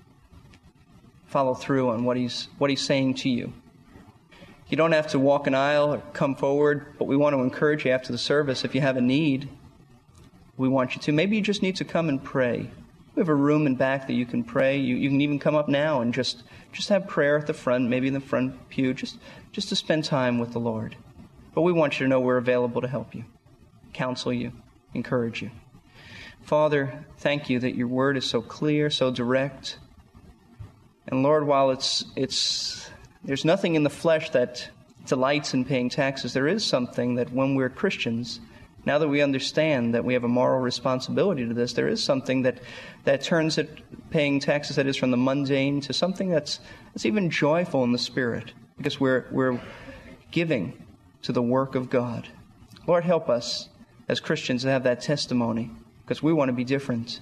Follow 1.26 1.54
through 1.54 1.90
on 1.90 2.04
what 2.04 2.16
He's, 2.16 2.48
what 2.58 2.70
he's 2.70 2.84
saying 2.84 3.14
to 3.14 3.28
you. 3.28 3.52
You 4.68 4.76
don't 4.76 4.92
have 4.92 5.08
to 5.08 5.18
walk 5.18 5.46
an 5.46 5.54
aisle 5.54 5.94
or 5.94 6.02
come 6.12 6.34
forward, 6.34 6.86
but 6.98 7.04
we 7.04 7.16
want 7.16 7.34
to 7.34 7.40
encourage 7.40 7.84
you 7.84 7.92
after 7.92 8.10
the 8.10 8.18
service. 8.18 8.64
If 8.64 8.74
you 8.74 8.80
have 8.80 8.96
a 8.96 9.00
need, 9.00 9.48
we 10.56 10.68
want 10.68 10.96
you 10.96 11.02
to. 11.02 11.12
Maybe 11.12 11.36
you 11.36 11.42
just 11.42 11.62
need 11.62 11.76
to 11.76 11.84
come 11.84 12.08
and 12.08 12.22
pray. 12.22 12.70
We 13.14 13.20
have 13.20 13.28
a 13.28 13.34
room 13.34 13.66
in 13.66 13.76
back 13.76 14.08
that 14.08 14.14
you 14.14 14.26
can 14.26 14.42
pray. 14.42 14.78
You, 14.78 14.96
you 14.96 15.08
can 15.08 15.20
even 15.20 15.38
come 15.38 15.54
up 15.54 15.68
now 15.68 16.00
and 16.00 16.12
just, 16.12 16.42
just 16.72 16.88
have 16.88 17.06
prayer 17.06 17.38
at 17.38 17.46
the 17.46 17.54
front, 17.54 17.88
maybe 17.88 18.08
in 18.08 18.14
the 18.14 18.20
front 18.20 18.68
pew, 18.68 18.92
just, 18.92 19.18
just 19.52 19.68
to 19.68 19.76
spend 19.76 20.04
time 20.04 20.38
with 20.38 20.52
the 20.52 20.58
Lord. 20.58 20.96
But 21.54 21.62
we 21.62 21.72
want 21.72 21.98
you 21.98 22.04
to 22.04 22.10
know 22.10 22.20
we're 22.20 22.36
available 22.36 22.80
to 22.82 22.88
help 22.88 23.14
you, 23.14 23.24
counsel 23.92 24.32
you, 24.32 24.52
encourage 24.94 25.42
you. 25.42 25.50
Father, 26.46 27.04
thank 27.18 27.50
you 27.50 27.58
that 27.58 27.74
your 27.74 27.88
word 27.88 28.16
is 28.16 28.24
so 28.24 28.40
clear, 28.40 28.88
so 28.88 29.10
direct. 29.10 29.80
And 31.08 31.24
Lord, 31.24 31.44
while 31.44 31.72
it's, 31.72 32.04
it's, 32.14 32.88
there's 33.24 33.44
nothing 33.44 33.74
in 33.74 33.82
the 33.82 33.90
flesh 33.90 34.30
that 34.30 34.70
delights 35.06 35.54
in 35.54 35.64
paying 35.64 35.90
taxes, 35.90 36.34
there 36.34 36.46
is 36.46 36.64
something 36.64 37.16
that 37.16 37.32
when 37.32 37.56
we're 37.56 37.68
Christians, 37.68 38.38
now 38.84 38.98
that 38.98 39.08
we 39.08 39.22
understand 39.22 39.94
that 39.94 40.04
we 40.04 40.14
have 40.14 40.22
a 40.22 40.28
moral 40.28 40.60
responsibility 40.60 41.44
to 41.48 41.52
this, 41.52 41.72
there 41.72 41.88
is 41.88 42.00
something 42.00 42.42
that, 42.42 42.60
that 43.02 43.22
turns 43.22 43.58
it, 43.58 43.80
paying 44.10 44.38
taxes, 44.38 44.76
that 44.76 44.86
is, 44.86 44.96
from 44.96 45.10
the 45.10 45.16
mundane 45.16 45.80
to 45.80 45.92
something 45.92 46.30
that's, 46.30 46.60
that's 46.92 47.04
even 47.04 47.28
joyful 47.28 47.82
in 47.82 47.90
the 47.90 47.98
spirit, 47.98 48.52
because 48.76 49.00
we're, 49.00 49.26
we're 49.32 49.60
giving 50.30 50.80
to 51.22 51.32
the 51.32 51.42
work 51.42 51.74
of 51.74 51.90
God. 51.90 52.28
Lord, 52.86 53.02
help 53.02 53.28
us 53.28 53.68
as 54.08 54.20
Christians 54.20 54.62
to 54.62 54.70
have 54.70 54.84
that 54.84 55.00
testimony, 55.00 55.72
because 56.06 56.22
we 56.22 56.32
want 56.32 56.50
to 56.50 56.52
be 56.52 56.62
different. 56.62 57.20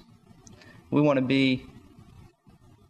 We 0.91 1.01
want 1.01 1.17
to 1.17 1.25
be 1.25 1.65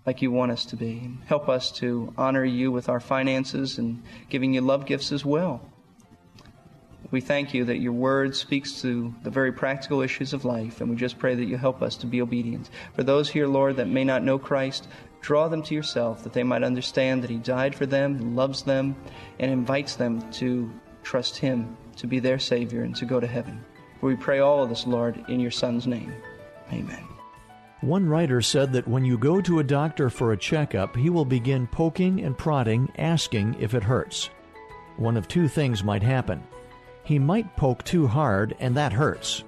like 0.05 0.21
you 0.21 0.29
want 0.29 0.51
us 0.51 0.65
to 0.65 0.75
be. 0.75 1.09
Help 1.25 1.47
us 1.47 1.71
to 1.71 2.13
honor 2.17 2.43
you 2.43 2.69
with 2.69 2.89
our 2.89 2.99
finances 2.99 3.77
and 3.77 4.03
giving 4.29 4.53
you 4.53 4.59
love 4.59 4.85
gifts 4.85 5.13
as 5.13 5.23
well. 5.23 5.61
We 7.11 7.21
thank 7.21 7.53
you 7.53 7.63
that 7.65 7.77
your 7.77 7.93
word 7.93 8.35
speaks 8.35 8.81
to 8.81 9.15
the 9.23 9.29
very 9.29 9.53
practical 9.53 10.01
issues 10.01 10.33
of 10.33 10.43
life, 10.43 10.81
and 10.81 10.89
we 10.89 10.97
just 10.97 11.17
pray 11.17 11.33
that 11.33 11.45
you 11.45 11.55
help 11.55 11.81
us 11.81 11.95
to 11.97 12.07
be 12.07 12.21
obedient. 12.21 12.69
For 12.93 13.03
those 13.03 13.29
here, 13.29 13.47
Lord, 13.47 13.77
that 13.77 13.87
may 13.87 14.03
not 14.03 14.21
know 14.21 14.37
Christ, 14.37 14.89
draw 15.21 15.47
them 15.47 15.63
to 15.63 15.73
yourself 15.73 16.23
that 16.23 16.33
they 16.33 16.43
might 16.43 16.63
understand 16.63 17.23
that 17.23 17.29
he 17.29 17.37
died 17.37 17.73
for 17.73 17.85
them, 17.85 18.35
loves 18.35 18.63
them, 18.63 18.97
and 19.39 19.49
invites 19.49 19.95
them 19.95 20.29
to 20.33 20.69
trust 21.03 21.37
him 21.37 21.77
to 21.95 22.05
be 22.05 22.19
their 22.19 22.37
Savior 22.37 22.83
and 22.83 22.95
to 22.97 23.05
go 23.05 23.21
to 23.21 23.27
heaven. 23.27 23.63
For 24.05 24.09
we 24.09 24.15
pray 24.15 24.37
all 24.37 24.61
of 24.61 24.69
this, 24.69 24.85
Lord, 24.85 25.25
in 25.29 25.39
your 25.39 25.49
Son's 25.49 25.87
name. 25.87 26.13
Amen. 26.71 27.03
One 27.81 28.07
writer 28.07 28.39
said 28.39 28.71
that 28.73 28.87
when 28.87 29.03
you 29.03 29.17
go 29.17 29.41
to 29.41 29.57
a 29.57 29.63
doctor 29.63 30.11
for 30.11 30.31
a 30.31 30.37
checkup, 30.37 30.95
he 30.95 31.09
will 31.09 31.25
begin 31.25 31.65
poking 31.65 32.21
and 32.21 32.37
prodding, 32.37 32.91
asking 32.99 33.55
if 33.59 33.73
it 33.73 33.81
hurts. 33.81 34.29
One 34.97 35.17
of 35.17 35.27
two 35.27 35.47
things 35.47 35.83
might 35.83 36.03
happen. 36.03 36.43
He 37.03 37.17
might 37.17 37.57
poke 37.57 37.83
too 37.83 38.05
hard, 38.05 38.55
and 38.59 38.77
that 38.77 38.93
hurts. 38.93 39.43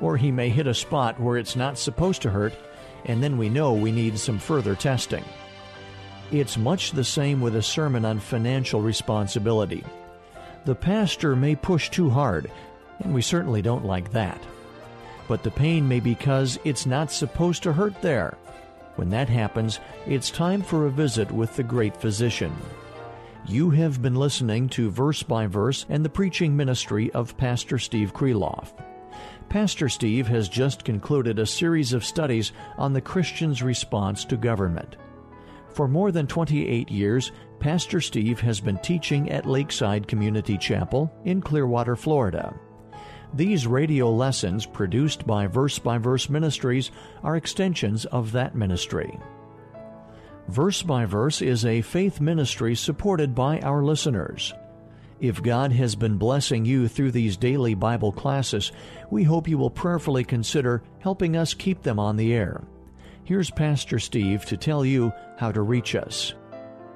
Or 0.00 0.16
he 0.16 0.30
may 0.30 0.50
hit 0.50 0.68
a 0.68 0.72
spot 0.72 1.18
where 1.18 1.36
it's 1.36 1.56
not 1.56 1.76
supposed 1.76 2.22
to 2.22 2.30
hurt, 2.30 2.54
and 3.06 3.20
then 3.20 3.36
we 3.36 3.48
know 3.48 3.72
we 3.72 3.90
need 3.90 4.16
some 4.20 4.38
further 4.38 4.76
testing. 4.76 5.24
It's 6.30 6.56
much 6.56 6.92
the 6.92 7.02
same 7.02 7.40
with 7.40 7.56
a 7.56 7.62
sermon 7.62 8.04
on 8.04 8.20
financial 8.20 8.82
responsibility. 8.82 9.82
The 10.64 10.76
pastor 10.76 11.34
may 11.34 11.56
push 11.56 11.90
too 11.90 12.08
hard, 12.08 12.52
and 13.00 13.14
we 13.14 13.22
certainly 13.22 13.62
don't 13.62 13.84
like 13.84 14.12
that. 14.12 14.40
But 15.28 15.42
the 15.42 15.50
pain 15.50 15.86
may 15.86 16.00
be 16.00 16.14
because 16.14 16.58
it's 16.64 16.86
not 16.86 17.12
supposed 17.12 17.62
to 17.62 17.72
hurt 17.72 18.00
there. 18.02 18.36
When 18.96 19.10
that 19.10 19.28
happens, 19.28 19.80
it's 20.06 20.30
time 20.30 20.62
for 20.62 20.86
a 20.86 20.90
visit 20.90 21.30
with 21.30 21.56
the 21.56 21.62
great 21.62 21.96
physician. 21.96 22.52
You 23.46 23.70
have 23.70 24.02
been 24.02 24.14
listening 24.14 24.68
to 24.70 24.90
Verse 24.90 25.22
by 25.22 25.46
Verse 25.46 25.86
and 25.88 26.04
the 26.04 26.10
preaching 26.10 26.56
ministry 26.56 27.10
of 27.12 27.36
Pastor 27.36 27.78
Steve 27.78 28.12
Kreloff. 28.12 28.72
Pastor 29.48 29.88
Steve 29.88 30.28
has 30.28 30.48
just 30.48 30.84
concluded 30.84 31.38
a 31.38 31.46
series 31.46 31.92
of 31.92 32.04
studies 32.04 32.52
on 32.76 32.92
the 32.92 33.00
Christian's 33.00 33.62
response 33.62 34.24
to 34.26 34.36
government. 34.36 34.96
For 35.70 35.88
more 35.88 36.12
than 36.12 36.26
28 36.26 36.90
years, 36.90 37.32
Pastor 37.58 38.00
Steve 38.00 38.40
has 38.40 38.60
been 38.60 38.78
teaching 38.78 39.30
at 39.30 39.46
Lakeside 39.46 40.06
Community 40.06 40.56
Chapel 40.56 41.12
in 41.24 41.40
Clearwater, 41.40 41.96
Florida. 41.96 42.54
These 43.32 43.66
radio 43.66 44.10
lessons, 44.10 44.66
produced 44.66 45.26
by 45.26 45.46
Verse 45.46 45.78
by 45.78 45.98
Verse 45.98 46.28
Ministries, 46.28 46.90
are 47.22 47.36
extensions 47.36 48.04
of 48.06 48.32
that 48.32 48.56
ministry. 48.56 49.18
Verse 50.48 50.82
by 50.82 51.04
Verse 51.04 51.40
is 51.40 51.64
a 51.64 51.80
faith 51.82 52.20
ministry 52.20 52.74
supported 52.74 53.34
by 53.34 53.60
our 53.60 53.84
listeners. 53.84 54.52
If 55.20 55.42
God 55.42 55.70
has 55.72 55.94
been 55.94 56.16
blessing 56.16 56.64
you 56.64 56.88
through 56.88 57.12
these 57.12 57.36
daily 57.36 57.74
Bible 57.74 58.10
classes, 58.10 58.72
we 59.10 59.22
hope 59.22 59.46
you 59.46 59.58
will 59.58 59.70
prayerfully 59.70 60.24
consider 60.24 60.82
helping 60.98 61.36
us 61.36 61.54
keep 61.54 61.82
them 61.82 62.00
on 62.00 62.16
the 62.16 62.32
air. 62.32 62.64
Here's 63.22 63.50
Pastor 63.50 64.00
Steve 64.00 64.44
to 64.46 64.56
tell 64.56 64.84
you 64.84 65.12
how 65.36 65.52
to 65.52 65.62
reach 65.62 65.94
us. 65.94 66.34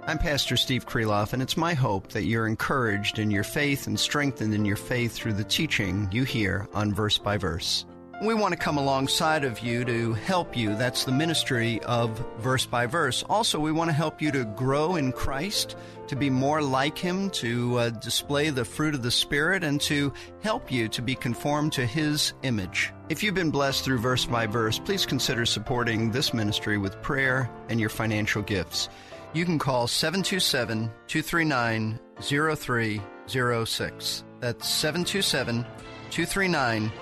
I'm 0.07 0.19
Pastor 0.19 0.59
Steve 0.59 0.85
Kreloff, 0.85 1.33
and 1.33 1.41
it's 1.41 1.57
my 1.57 1.73
hope 1.73 2.09
that 2.09 2.25
you're 2.25 2.47
encouraged 2.47 3.19
in 3.19 3.31
your 3.31 3.43
faith 3.43 3.87
and 3.87 3.99
strengthened 3.99 4.53
in 4.53 4.67
your 4.67 4.77
faith 4.77 5.15
through 5.15 5.33
the 5.33 5.45
teaching 5.45 6.11
you 6.13 6.25
hear 6.25 6.69
on 6.75 6.93
Verse 6.93 7.17
by 7.17 7.39
Verse. 7.39 7.87
We 8.23 8.35
want 8.35 8.53
to 8.53 8.59
come 8.59 8.77
alongside 8.77 9.45
of 9.45 9.61
you 9.61 9.83
to 9.87 10.13
help 10.13 10.59
you. 10.59 10.77
That's 10.77 11.05
the 11.05 11.13
ministry 11.13 11.81
of 11.85 12.23
verse 12.39 12.67
by 12.67 12.85
verse. 12.85 13.25
Also, 13.31 13.59
we 13.59 13.73
want 13.73 13.89
to 13.89 13.95
help 13.95 14.21
you 14.21 14.31
to 14.33 14.45
grow 14.45 14.97
in 14.97 15.11
Christ, 15.11 15.75
to 16.09 16.17
be 16.17 16.29
more 16.29 16.61
like 16.61 16.99
Him, 16.99 17.31
to 17.31 17.79
uh, 17.79 17.89
display 17.89 18.51
the 18.51 18.65
fruit 18.65 18.95
of 18.95 19.03
the 19.03 19.11
Spirit, 19.11 19.65
and 19.65 19.81
to 19.83 20.13
help 20.43 20.71
you 20.71 20.87
to 20.89 21.01
be 21.01 21.15
conformed 21.15 21.73
to 21.73 21.87
His 21.87 22.35
image. 22.43 22.93
If 23.09 23.23
you've 23.23 23.35
been 23.35 23.51
blessed 23.51 23.85
through 23.85 23.99
verse 23.99 24.27
by 24.27 24.47
verse, 24.47 24.79
please 24.79 25.07
consider 25.07 25.47
supporting 25.47 26.11
this 26.11 26.35
ministry 26.35 26.77
with 26.77 27.01
prayer 27.01 27.51
and 27.71 27.81
your 27.81 27.91
financial 27.91 28.43
gifts. 28.43 28.91
You 29.35 29.45
can 29.45 29.59
call 29.59 29.87
727 29.89 30.91
239 31.09 31.99
0306. 32.21 34.25
That's 34.39 34.69
727 34.69 35.67
239 36.11 36.93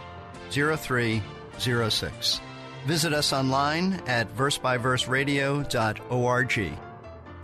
0306. 0.50 2.40
Visit 2.86 3.12
us 3.12 3.34
online 3.34 4.02
at 4.06 4.34
versebyverseradio.org. 4.34 6.78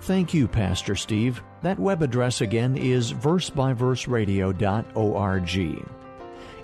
Thank 0.01 0.33
you, 0.33 0.47
Pastor 0.49 0.97
Steve. 0.97 1.43
That 1.63 1.79
web 1.79 2.03
address 2.03 2.41
again 2.41 2.79
is 2.79 3.13
versebyverseradio.org. 3.13 5.89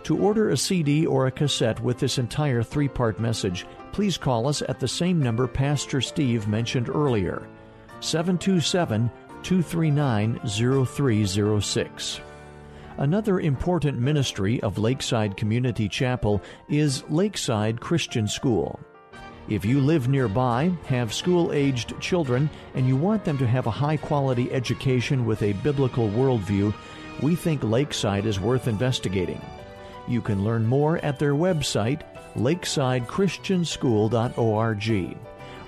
To 0.05 0.19
order 0.19 0.49
a 0.51 0.57
CD 0.57 1.07
or 1.07 1.27
a 1.27 1.31
cassette 1.31 1.81
with 1.81 1.99
this 1.99 2.17
entire 2.19 2.63
three 2.63 2.89
part 2.89 3.21
message, 3.21 3.67
please 3.93 4.17
call 4.17 4.49
us 4.49 4.63
at 4.63 4.81
the 4.81 4.89
same 4.89 5.21
number 5.21 5.47
Pastor 5.47 6.01
Steve 6.01 6.49
mentioned 6.49 6.89
earlier 6.89 7.47
727 8.05 9.11
239 9.43 10.41
0306. 10.45 12.21
Another 12.99 13.41
important 13.41 13.99
ministry 13.99 14.63
of 14.63 14.77
Lakeside 14.77 15.39
Community 15.39 15.89
Chapel 15.89 16.43
is 16.69 17.03
Lakeside 17.09 17.81
Christian 17.81 18.29
School. 18.29 18.79
If 19.49 19.65
you 19.65 19.81
live 19.81 20.09
nearby, 20.09 20.71
have 20.85 21.15
school 21.15 21.51
aged 21.55 21.99
children, 21.99 22.51
and 22.75 22.87
you 22.87 22.95
want 22.95 23.25
them 23.25 23.39
to 23.39 23.47
have 23.47 23.67
a 23.67 23.71
high 23.71 23.97
quality 23.97 24.53
education 24.53 25.25
with 25.25 25.43
a 25.43 25.55
biblical 25.55 26.11
worldview, 26.11 26.75
we 27.23 27.35
think 27.35 27.65
Lakeside 27.65 28.27
is 28.27 28.39
worth 28.39 28.69
investigating. 28.69 29.41
You 30.07 30.21
can 30.21 30.45
learn 30.45 30.67
more 30.67 30.99
at 30.99 31.19
their 31.19 31.33
website, 31.33 32.03
lakesidechristianschool.org, 32.37 35.17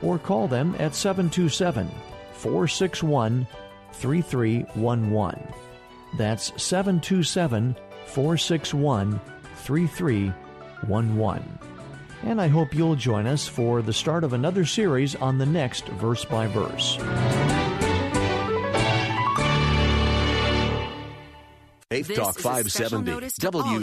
or 0.02 0.18
call 0.18 0.48
them 0.48 0.76
at 0.78 0.94
727 0.94 1.90
461 2.36 3.46
3311. 3.92 5.54
That's 6.16 6.46
727 6.62 7.76
461 8.06 9.20
3311. 9.56 11.58
And 12.22 12.40
I 12.40 12.48
hope 12.48 12.74
you'll 12.74 12.96
join 12.96 13.26
us 13.26 13.46
for 13.46 13.82
the 13.82 13.92
start 13.92 14.24
of 14.24 14.32
another 14.32 14.64
series 14.64 15.14
on 15.16 15.38
the 15.38 15.46
next 15.46 15.86
verse 15.86 16.24
by 16.24 16.46
verse. 16.46 16.96
Faith 21.90 22.14
Talk 22.14 22.38
570. 22.38 23.30
W. 23.38 23.82